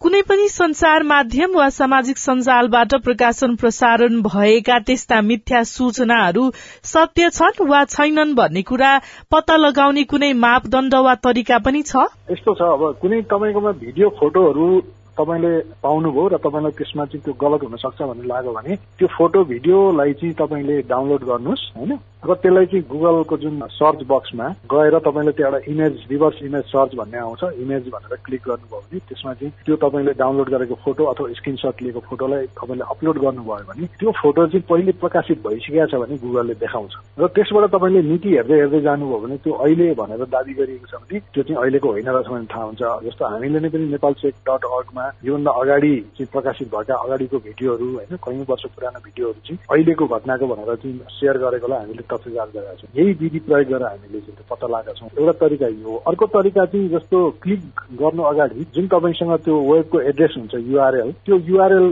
कुनै 0.01 0.21
पनि 0.23 0.47
संचार 0.49 1.03
माध्यम 1.03 1.57
वा 1.57 1.69
सामाजिक 1.71 2.19
सञ्जालबाट 2.19 2.95
प्रकाशन 3.05 3.57
प्रसारण 3.57 4.21
भएका 4.23 4.79
त्यस्ता 4.87 5.21
मिथ्या 5.23 5.63
सूचनाहरू 5.65 6.45
सत्य 6.85 7.29
छन् 7.31 7.67
वा 7.69 7.83
छैनन् 7.87 8.35
भन्ने 8.35 8.63
कुरा 8.63 8.93
पत्ता 9.33 9.57
लगाउने 9.57 10.05
कुनै 10.05 10.33
मापदण्ड 10.47 10.95
वा 10.95 11.15
तरिका 11.27 11.59
पनि 11.59 11.83
छ? 11.83 12.07
यस्तो 12.31 12.55
छ 12.55 12.71
अब 12.77 12.83
कुनै 13.03 13.21
तपाईँकोमा 13.29 13.73
भिडियो 13.83 14.09
फोटोहरू 14.21 14.69
तपाईँले 15.13 15.53
पाउनुभयो 15.83 16.27
र 16.29 16.37
तपाईँलाई 16.39 16.73
त्यसमा 16.73 17.05
चाहिँ 17.07 17.23
त्यो 17.23 17.35
गलत 17.35 17.63
हुन 17.63 17.77
सक्छ 17.77 18.01
भन्ने 18.03 18.27
लाग्यो 18.27 18.53
भने 18.53 18.77
त्यो 18.97 19.09
फोटो 19.09 19.45
भिडियोलाई 19.45 20.13
चाहिँ 20.15 20.35
तपाईँले 20.35 20.77
डाउनलोड 20.87 21.23
गर्नुहोस् 21.25 21.65
होइन? 21.77 21.93
र 22.21 22.35
त्यसलाई 22.37 22.67
चाहिँ 22.67 22.85
गुगलको 22.85 23.37
जुन 23.43 23.61
सर्च 23.73 24.01
बक्समा 24.07 24.47
गएर 24.69 24.99
तपाईँले 25.01 25.33
त्यो 25.33 25.47
एउटा 25.47 25.61
इमेज 25.73 25.93
रिभर्स 26.11 26.43
इमेज 26.45 26.65
सर्च 26.69 26.95
भन्ने 26.95 27.19
आउँछ। 27.19 27.43
इमेज 27.65 27.89
भनेर 27.89 28.17
क्लिक 28.25 28.43
गर्नुभयो 28.47 28.81
भने 28.81 28.99
त्यसमा 29.09 29.33
चाहिँ 29.35 29.53
त्यो 29.65 29.77
तपाईँले 29.81 30.13
डाउनलोड 30.21 30.49
गरेको 30.51 30.75
फोटो 30.85 31.05
अथवा 31.13 31.33
स्क्रिनसट 31.41 31.83
लिएको 31.83 32.01
फोटोलाई 32.11 32.47
तपाईँले 32.61 32.85
अपलोड 32.93 33.19
गर्नुभयो 33.25 33.65
भने 33.71 33.87
त्यो 33.97 34.11
फोटो 34.21 34.47
चाहिँ 34.47 34.65
पहिले 34.69 34.93
प्रकाशित 35.01 35.39
भइसकेको 35.47 35.87
छ 35.87 35.95
भने 36.03 36.17
गुगलले 36.21 36.55
देखाउँछ। 36.61 36.93
र 37.21 37.27
त्यसबाट 37.33 37.71
तपाईँले 37.73 38.03
नीति 38.11 38.29
हेर्दै 38.37 38.57
हेर्दै 38.61 38.81
जानुभयो 38.85 39.19
भने 39.25 39.37
त्यो 39.41 39.53
अहिले 39.65 39.87
भनेर 39.97 40.25
दावी 40.29 40.53
गरिएको 40.61 40.87
छ 40.87 41.01
भने 41.01 41.19
त्यो 41.25 41.43
चाहिँ 41.43 41.57
अहिलेको 41.57 41.89
होइन 41.89 42.09
रहेछ 42.11 42.29
भने 42.29 42.47
थाहा 42.53 42.65
हुन्छ। 42.69 42.83
जस्तो 43.09 43.25
हामीले 43.33 43.61
नै 43.61 43.69
पनि 43.73 43.87
नेपाल 43.97 44.13
चेक 44.21 44.35
डट 44.45 44.63
अर्गमा 44.69 45.05
योभन्दा 45.25 45.51
अगाडि 45.57 45.95
चाहिँ 46.21 46.29
प्रकाशित 46.37 46.69
भएका 46.69 46.95
अगाडिको 47.01 47.37
भिडियोहरू 47.49 47.89
होइन 47.97 48.13
कैयौँ 48.21 48.45
वर्ष 48.45 48.65
पुरानो 48.77 49.01
भिडियोहरू 49.09 49.41
चाहिँ 49.41 49.59
अहिलेको 49.73 50.05
घटनाको 50.07 50.47
भनेर 50.53 50.75
चाहिँ 50.77 50.95
सेयर 51.17 51.37
गरेकोलाई 51.49 51.81
हामीले 51.81 52.09
तथ्य 52.11 52.31
जाँच 52.31 52.49
गरेका 52.55 52.75
छौँ। 52.75 52.91
यही 52.97 53.13
विधि 53.21 53.39
प्रयोग 53.47 53.69
गरेर 53.69 53.87
हामीले 53.87 54.21
चाहिँ 54.21 54.45
पत्ता 54.51 54.67
लगाएका 54.67 54.93
छौँ 54.99 55.09
एउटा 55.19 55.33
तरिका 55.41 55.67
यो 55.67 55.97
अर्को 56.09 56.27
तरिका 56.35 56.65
चाहिँ 56.67 56.89
जस्तो 56.89 57.19
क्लिक 57.43 57.81
गर्नु 58.01 58.23
अगाडि 58.31 58.67
जुन 58.75 58.87
तपाईँसँग 58.89 59.37
त्यो 59.45 59.55
वेबको 59.71 60.01
एड्रेस 60.11 60.35
हुन्छ 60.37 60.55
युआरएल 60.55 61.13
त्यो 61.25 61.37
युआरएल 61.49 61.87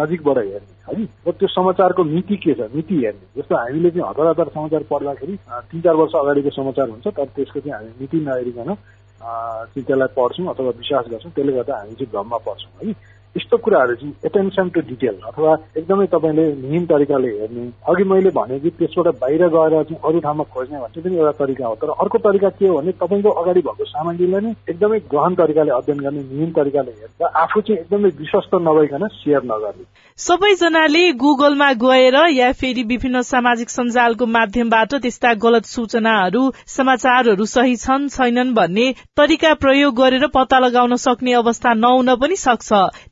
नजिकबाट 0.00 0.38
हेर्ने 0.38 0.78
है? 0.90 1.04
र 1.26 1.32
त्यो 1.32 1.48
समाचारको 1.48 2.04
मिति 2.04 2.36
के 2.36 2.54
छ? 2.54 2.70
मिति 2.74 2.94
हेर्ने। 3.04 3.40
जस्तो 3.40 3.56
हामीले 3.56 3.90
चाहिँ 3.90 4.08
हतार 4.08 4.26
हतार 4.26 4.48
समाचार 4.54 4.82
पढ्दाखेरि 4.90 5.36
तिन 5.70 5.80
चार 5.80 5.94
वर्ष 5.94 6.14
अगाडिको 6.20 6.50
समाचार 6.50 6.88
हुन्छ 6.90 7.06
तर 7.06 7.24
त्यसको 7.36 7.60
चाहिँ 7.60 7.74
हामी 7.74 7.92
मिति 8.00 8.18
नहेरिकन 8.26 8.74
चाहिँ 9.20 9.84
त्यसलाई 9.84 10.08
पढ्छौँ 10.16 10.46
अथवा 10.50 10.70
विश्वास 10.80 11.04
गर्छौँ। 11.10 11.32
त्यसले 11.32 11.52
गर्दा 11.52 11.76
हामी 11.78 11.94
चाहिँ 11.94 12.10
भ्रममा 12.12 12.38
पर्छौँ 12.46 12.72
है? 12.80 12.94
यस्तो 13.36 13.56
कुराहरू 13.56 13.94
चाहिँ 13.94 14.14
एटेन्सन 14.26 14.68
टु 14.74 14.80
डिटेल 14.88 15.16
अथवा 15.28 15.54
एकदमै 15.78 16.06
तपाईँले 16.06 16.46
मिहिन 16.62 16.86
तरिकाले 16.86 17.28
हेर्ने। 17.30 17.66
अघि 17.88 18.04
मैले 18.04 18.30
भने 18.30 18.58
कि 18.60 18.70
त्यसबाट 18.70 19.14
बाहिर 19.20 19.46
गएर 19.48 19.82
चाहिँ 19.82 19.98
अरू 20.04 20.20
ठाउँमा 20.20 20.44
खोज्ने 20.54 20.78
भन्ने 20.78 21.02
पनि 21.02 21.16
एउटा 21.16 21.32
तरिका 21.38 21.66
हो। 21.66 21.74
तर 21.74 21.90
अर्को 21.94 22.18
तरिका 22.18 22.48
के 22.58 22.66
हो 22.66 22.78
भने 22.78 22.92
तपाईँको 22.98 23.30
अगाडि 23.30 23.60
भएको 23.60 23.84
सामग्रीलाई 23.84 24.40
नै 24.40 24.50
एकदमै 24.70 24.98
गहन 25.14 25.34
तरिकाले 25.34 25.70
अध्ययन 25.70 25.98
गर्ने 26.00 26.22
मिहिन 26.22 26.50
तरिकाले 26.52 26.90
हेर्दा 26.92 27.26
आफू 27.42 27.60
चाहिँ 27.60 27.80
एकदमै 27.80 28.10
विश्वस्त 28.18 28.54
नभइकन 28.66 29.06
सेयर 29.14 29.42
नगर्ने। 29.44 29.84
सबैजनाले 30.18 31.04
गुगलमा 31.20 31.72
गएर 31.82 32.16
या 32.30 32.50
फेरि 32.52 32.82
विभिन्न 32.82 33.22
सामाजिक 33.22 33.70
सञ्जालको 33.70 34.26
माध्यमबाट 34.26 34.94
त्यस्ता 34.96 35.32
गलत 35.44 35.64
सूचनाहरू 35.66 36.42
समाचारहरू 36.66 37.44
सही 37.46 37.76
छन् 37.76 38.08
छैनन् 38.08 38.54
भन्ने 38.54 38.90
तरिका 39.16 39.54
प्रयोग 39.62 39.94
गरेर 39.94 40.26
पत्ता 40.34 40.58
लगाउन 40.58 40.96
सक्ने 40.96 41.32
अवस्था 41.34 41.74
नहुन 41.76 42.14
पनि 42.16 42.36
सक्छ। 42.36 42.68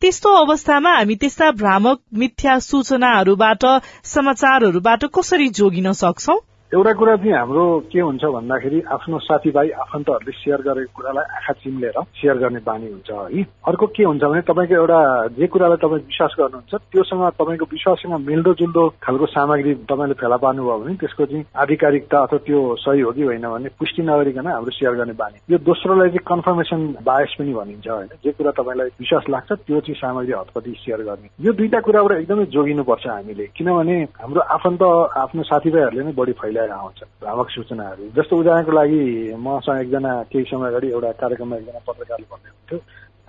त्यस्तो 0.08 0.30
अवस्थामा 0.34 0.90
हामी 0.90 1.14
त्यस्ता 1.14 1.50
भ्रामक 1.50 1.98
मिथ्या 2.12 2.58
सूचनाहरूबाट 2.60 3.64
समाचारहरूबाट 4.04 5.04
कसरी 5.04 5.48
जोगिन 5.48 5.90
सक्छौ? 5.92 6.36
एउटा 6.68 6.92
कुरा 6.92 7.14
चाहिँ 7.16 7.32
हाम्रो 7.32 7.64
के 7.88 8.00
हुन्छ 8.00 8.24
भन्दाखेरि 8.28 8.80
आफ्नो 8.92 9.18
साथीभाइ 9.24 9.68
आफन्तहरूले 9.88 10.32
सेयर 10.36 10.60
गरेको 10.60 10.92
कुरालाई 10.96 11.24
आँखा 11.24 11.52
चिम्लेर 11.64 11.96
सेयर 12.12 12.36
गर्ने 12.44 12.60
बानी 12.60 12.88
हुन्छ 12.92 13.08
है। 13.08 13.42
अर्को 13.64 13.86
के 13.96 14.04
हुन्छ 14.04 14.22
भने 14.22 14.40
तपाईँको 14.44 14.74
एउटा 14.76 15.00
जे 15.32 15.46
कुरालाई 15.48 15.76
तपाईँ 15.80 16.04
विश्वास 16.04 16.34
गर्नुहुन्छ 16.38 16.74
त्योसँग 16.92 17.24
तपाईँको 17.40 17.66
विश्वाससँग 17.72 18.14
मिल्दो 18.20 18.52
जुल्दो 18.60 18.84
खालको 19.00 19.26
सामग्री 19.32 19.74
तपाईँले 19.88 20.14
फेला 20.20 20.36
पार्नुभयो 20.44 20.76
भने 20.84 20.94
त्यसको 21.00 21.24
चाहिँ 21.24 21.44
आधिकारिकता 21.56 22.18
अथवा 22.20 22.38
त्यो 22.44 22.60
सही 22.84 23.00
हो 23.00 23.12
कि 23.16 23.22
होइन 23.22 23.48
भने 23.48 23.68
पुष्टि 23.80 24.02
नगरिकन 24.04 24.46
हाम्रो 24.52 24.72
सेयर 24.76 24.94
गर्ने 25.00 25.16
बानी। 25.16 25.36
यो 25.48 25.58
दोस्रोलाई 25.64 26.08
चाहिँ 26.12 26.24
कन्फर्मेसन 26.28 26.80
बायस 27.00 27.32
पनि 27.38 27.52
भनिन्छ 27.56 27.88
होइन। 27.88 28.12
जे 28.20 28.30
कुरा 28.36 28.52
तपाईँलाई 28.60 28.92
विश्वास 29.00 29.24
लाग्छ 29.32 29.50
त्यो 29.64 29.80
चाहिँ 29.88 29.98
सामग्री 30.04 30.32
हतपति 30.36 30.76
सेयर 30.84 31.00
गर्ने। 31.08 31.32
यो 31.40 31.52
दुईटा 31.56 31.80
कुराबाट 31.80 32.12
एकदमै 32.20 32.44
जोगिनुपर्छ 32.52 33.06
हामीले। 33.08 33.46
किनभने 33.56 33.96
हाम्रो 34.20 34.40
आफन्त 34.52 34.82
आफ्नो 35.24 35.42
साथीभाइहरूले 35.48 36.04
नै 36.04 36.12
बढी 36.12 36.32
फैला 36.36 36.56
ल्याएर 36.58 36.72
आउँछ 36.74 37.00
भ्रामक 37.22 37.48
सूचनाहरू। 37.50 38.10
जस्तो 38.18 38.36
उदाहरणको 38.36 38.72
लागि 38.72 39.02
मसँग 39.38 39.80
एकजना 39.80 40.12
केही 40.32 40.44
समय 40.50 40.68
अगाडि 40.68 40.88
एउटा 40.90 41.10
कार्यक्रममा 41.22 41.56
एकजना 41.56 41.80
पत्रकारले 41.86 42.26
भन्दै 42.32 42.50
हुन्थ्यो 42.50 42.78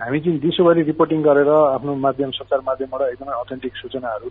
हामी 0.00 0.18
चाहिँ 0.20 0.38
दिउँसोभरि 0.40 0.82
रिपोर्टिङ 0.82 1.22
गरेर 1.22 1.48
आफ्नो 1.48 1.94
माध्यम 1.94 2.30
सञ्चार 2.32 2.60
माध्यमबाट 2.66 3.02
एकदमै 3.08 3.34
अथेन्टिक 3.40 3.72
सूचनाहरू 3.76 4.28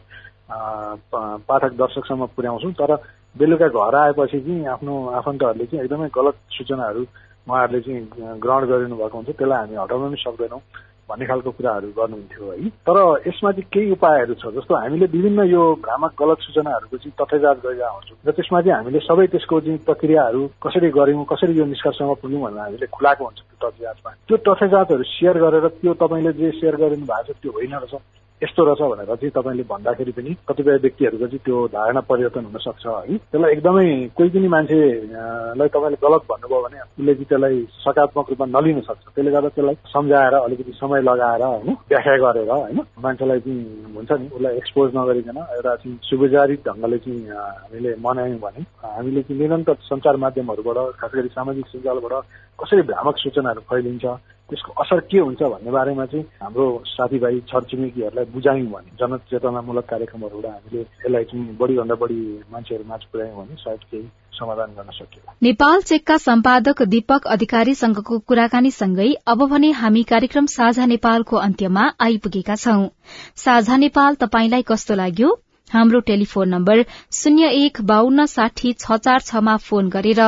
पाठक 1.50 1.72
दर्शकसम्म 1.78 2.26
पुर्याउँछौँ। 2.36 2.74
तर 2.74 2.92
बेलुका 3.36 3.68
घर 3.70 3.96
आएपछि 3.96 4.40
चाहिँ 4.42 4.66
आफ्नो 4.76 4.94
आफन्तहरूले 5.20 5.66
चाहिँ 5.70 5.84
एकदमै 5.86 6.10
गलत 6.10 6.36
सूचनाहरू 6.58 7.02
उहाँहरूले 7.48 7.82
चाहिँ 7.86 8.40
ग्रहण 8.44 8.64
गरिनु 8.72 8.96
भएको 8.98 9.18
हुन्छ। 9.18 9.30
त्यसलाई 9.30 9.60
हामी 9.60 9.76
हटाउन 9.78 10.02
पनि 10.10 10.18
सक्दैनौँ। 10.26 10.62
भन्ने 11.10 11.26
खालको 11.26 11.52
कुराहरू 11.52 11.88
गर्नुहुन्थ्यो 11.98 12.52
है। 12.52 12.70
तर 12.86 12.98
यसमा 13.28 13.52
चाहिँ 13.52 13.70
केही 13.74 13.92
उपायहरू 13.92 14.34
छ 14.34 14.54
जस्तो 14.56 14.76
हामीले 14.76 15.06
विभिन्न 15.10 15.40
यो 15.50 15.64
भ्रामक 15.82 16.12
गलत 16.22 16.38
सूचनाहरूको 16.42 16.98
चाहिँ 16.98 17.14
तथ्य 17.22 17.40
जाँच 17.40 17.58
गरेर 17.66 17.82
आउँछौँ 17.84 18.18
र 18.28 18.32
त्यसमा 18.32 18.62
चाहिँ 18.62 18.76
हामीले 18.76 19.00
सबै 19.00 19.28
त्यसको 19.34 19.60
चाहिँ 19.60 19.80
प्रक्रियाहरू 19.90 20.42
कसरी 20.64 20.90
गऱ्यौँ 20.90 21.26
कसरी 21.26 21.54
यो 21.60 21.66
निष्कर्षमा 21.66 22.14
पुग्यौँ 22.22 22.42
भनेर 22.42 22.60
हामीले 22.60 22.88
खुलाएको 22.88 23.24
हुन्छ 23.26 23.40
त्यो 23.40 23.58
तथ्य 23.64 23.84
जाँचमा 23.84 24.12
त्यो 24.28 24.38
तथ्य 24.46 24.68
जाँचहरू 24.68 25.04
सेयर 25.10 25.38
गरेर 25.40 25.68
त्यो 25.82 25.94
तपाईँले 25.98 26.32
जे 26.34 26.52
सेयर 26.60 26.76
गरिनु 26.76 27.06
भएको 27.06 27.34
छ 27.34 27.38
त्यो 27.42 27.52
होइन 27.52 27.76
रहेछ। 27.76 28.19
यस्तो 28.42 28.64
रहेछ 28.64 28.82
भनेर 28.82 29.06
चाहिँ 29.12 29.32
तपाईँले 29.32 29.64
भन्दाखेरि 29.66 30.12
पनि 30.12 30.32
कतिपय 30.48 30.78
व्यक्तिहरूको 30.80 31.28
चाहिँ 31.28 31.40
त्यो 31.44 31.58
धारणा 31.70 32.02
परिवर्तन 32.02 32.46
हुन 32.46 32.58
सक्छ 32.58 32.86
है। 32.88 33.18
त्यसलाई 33.20 33.52
एकदमै 33.52 33.88
कोही 34.16 34.30
पनि 34.30 34.48
मान्छेलाई 34.48 35.68
तपाईँले 35.68 35.98
गलत 36.00 36.24
भन्नुभयो 36.24 36.62
भने 36.62 36.80
उसले 36.80 37.14
चाहिँ 37.14 37.26
त्यसलाई 37.26 37.58
सकारात्मक 37.84 38.30
रूपमा 38.30 38.48
नलिन 38.50 38.80
सक्छ। 38.82 39.04
त्यसले 39.06 39.32
गर्दा 39.32 39.50
त्यसलाई 39.50 39.76
सम्झाएर 39.88 40.34
अलिकति 40.38 40.72
समय 40.74 41.02
लगाएर 41.02 41.44
होइन 41.44 41.70
व्याख्या 41.90 42.16
गरेर 42.18 42.50
होइन 42.50 42.80
मान्छेलाई 42.98 43.40
चाहिँ 43.40 43.94
हुन्छ 43.94 44.12
नि 44.14 44.28
उसलाई 44.30 44.56
एक्सपोज 44.56 44.88
नगरिकन 44.96 45.38
एउटा 45.38 45.76
चाहिँ 45.76 46.00
सुविचारित 46.04 46.68
ढङ्गले 46.70 46.98
चाहिँ 46.98 47.22
हामीले 47.28 47.96
मनायौँ 48.00 48.40
भने 48.40 48.64
हामीले 48.88 49.22
चाहिँ 49.22 49.42
निरन्तर 49.42 49.76
सञ्चार 49.84 50.16
माध्यमहरूबाट 50.16 50.78
खास 50.96 51.12
गरी 51.12 51.36
सामाजिक 51.36 51.66
सञ्जालबाट 51.68 52.14
कसरी 52.60 52.82
भ्रामक 52.88 53.16
सूचनाहरू 53.18 53.62
फैलिन्छ 53.68 54.06
त्यसको 54.50 54.74
असर 54.82 55.00
के 55.12 55.20
हुन्छ 55.20 55.42
भन्ने 55.44 55.72
बारेमा 55.72 56.06
चाहिँ 56.06 56.26
हाम्रो 56.42 56.66
साथीभाइ 56.86 57.40
छरछिमेकीहरूलाई 57.50 58.26
बुझायौँ 58.34 58.72
भने 58.72 58.96
जनचेतनामूलक 59.00 59.86
कार्यक्रमहरूबाट 59.90 60.52
हामीले 60.52 60.82
यसलाई 60.82 61.24
चाहिँ 61.24 61.58
बढीभन्दा 61.58 61.96
बढी 61.96 62.20
मान्छेहरू 62.52 62.84
माझ 62.90 63.02
पुर्यायौँ 63.04 63.38
भने 63.38 63.56
सायद 63.56 63.84
केही 63.92 64.08
समाधान 64.34 64.70
गर्न 64.70 64.92
सकियो। 64.92 65.34
नेपाल 65.44 65.82
चेकका 65.82 66.18
सम्पादक 66.18 66.82
दीपक 66.88 67.28
अधिकारीसँगको 67.28 68.20
कुराकानीसँगै 68.20 69.10
अब 69.28 69.46
भने 69.50 69.72
हामी 69.72 70.04
कार्यक्रम 70.04 70.46
साझा 70.46 70.86
नेपालको 70.86 71.38
अन्त्यमा 71.38 71.84
आइपुगेका 72.00 72.56
छौं। 72.56 72.88
साझा 73.36 73.78
नेपाल 73.78 74.16
तपाईंलाई 74.16 74.64
कस्तो 74.68 74.96
लाग्यो? 74.96 75.30
हाम्रो 75.74 76.00
टेलिफोन 76.08 76.50
नम्बर 76.50 76.84
शून्य 77.14 77.50
एक 77.58 77.82
बान्न 77.86 78.26
साठी 78.26 78.74
छ 78.80 78.98
चार 79.06 79.20
छमा 79.22 79.56
फोन 79.66 79.90
गरेर 79.90 80.22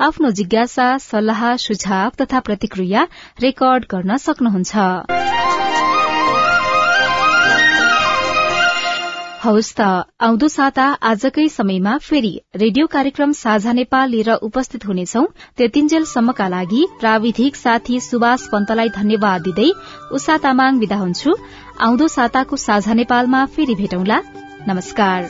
आफ्नो 0.00 0.30
जिज्ञासा 0.38 0.86
सल्लाह 1.00 1.44
सुझाव 1.58 2.10
तथा 2.20 2.40
प्रतिक्रिया 2.40 3.06
रेकर्ड 3.42 3.84
गर्न 3.90 4.16
सक्नुहुन्छ। 4.18 4.74
हवस् 9.42 9.74
त 9.78 9.80
आउँदो 10.20 10.46
साता 10.48 10.84
आजकै 11.08 11.46
समयमा 11.48 11.92
फेरि 11.98 12.32
रेडियो 12.56 12.86
कार्यक्रम 12.86 13.32
साझा 13.40 13.72
नेपाल 13.72 14.10
लिएर 14.10 14.30
उपस्थित 14.48 14.86
हुनेछौ। 14.86 15.22
त्यतिन्जेलसम्मका 15.56 16.48
लागि 16.48 16.82
प्राविधिक 17.00 17.56
साथी 17.56 18.00
सुभाष 18.00 18.48
पन्तलाई 18.52 18.88
धन्यवाद 18.96 19.42
दिँदै 19.42 19.70
उषा 20.18 20.36
तामाङ 20.42 20.78
विदा 20.78 20.96
हुन्छु। 20.96 21.36
आउँदो 21.86 22.08
साताको 22.08 22.56
साझा 22.58 22.94
नेपालमा 22.94 23.46
फेरि 23.54 23.74
भेटौंला। 23.74 24.20
नमस्कार। 24.66 25.24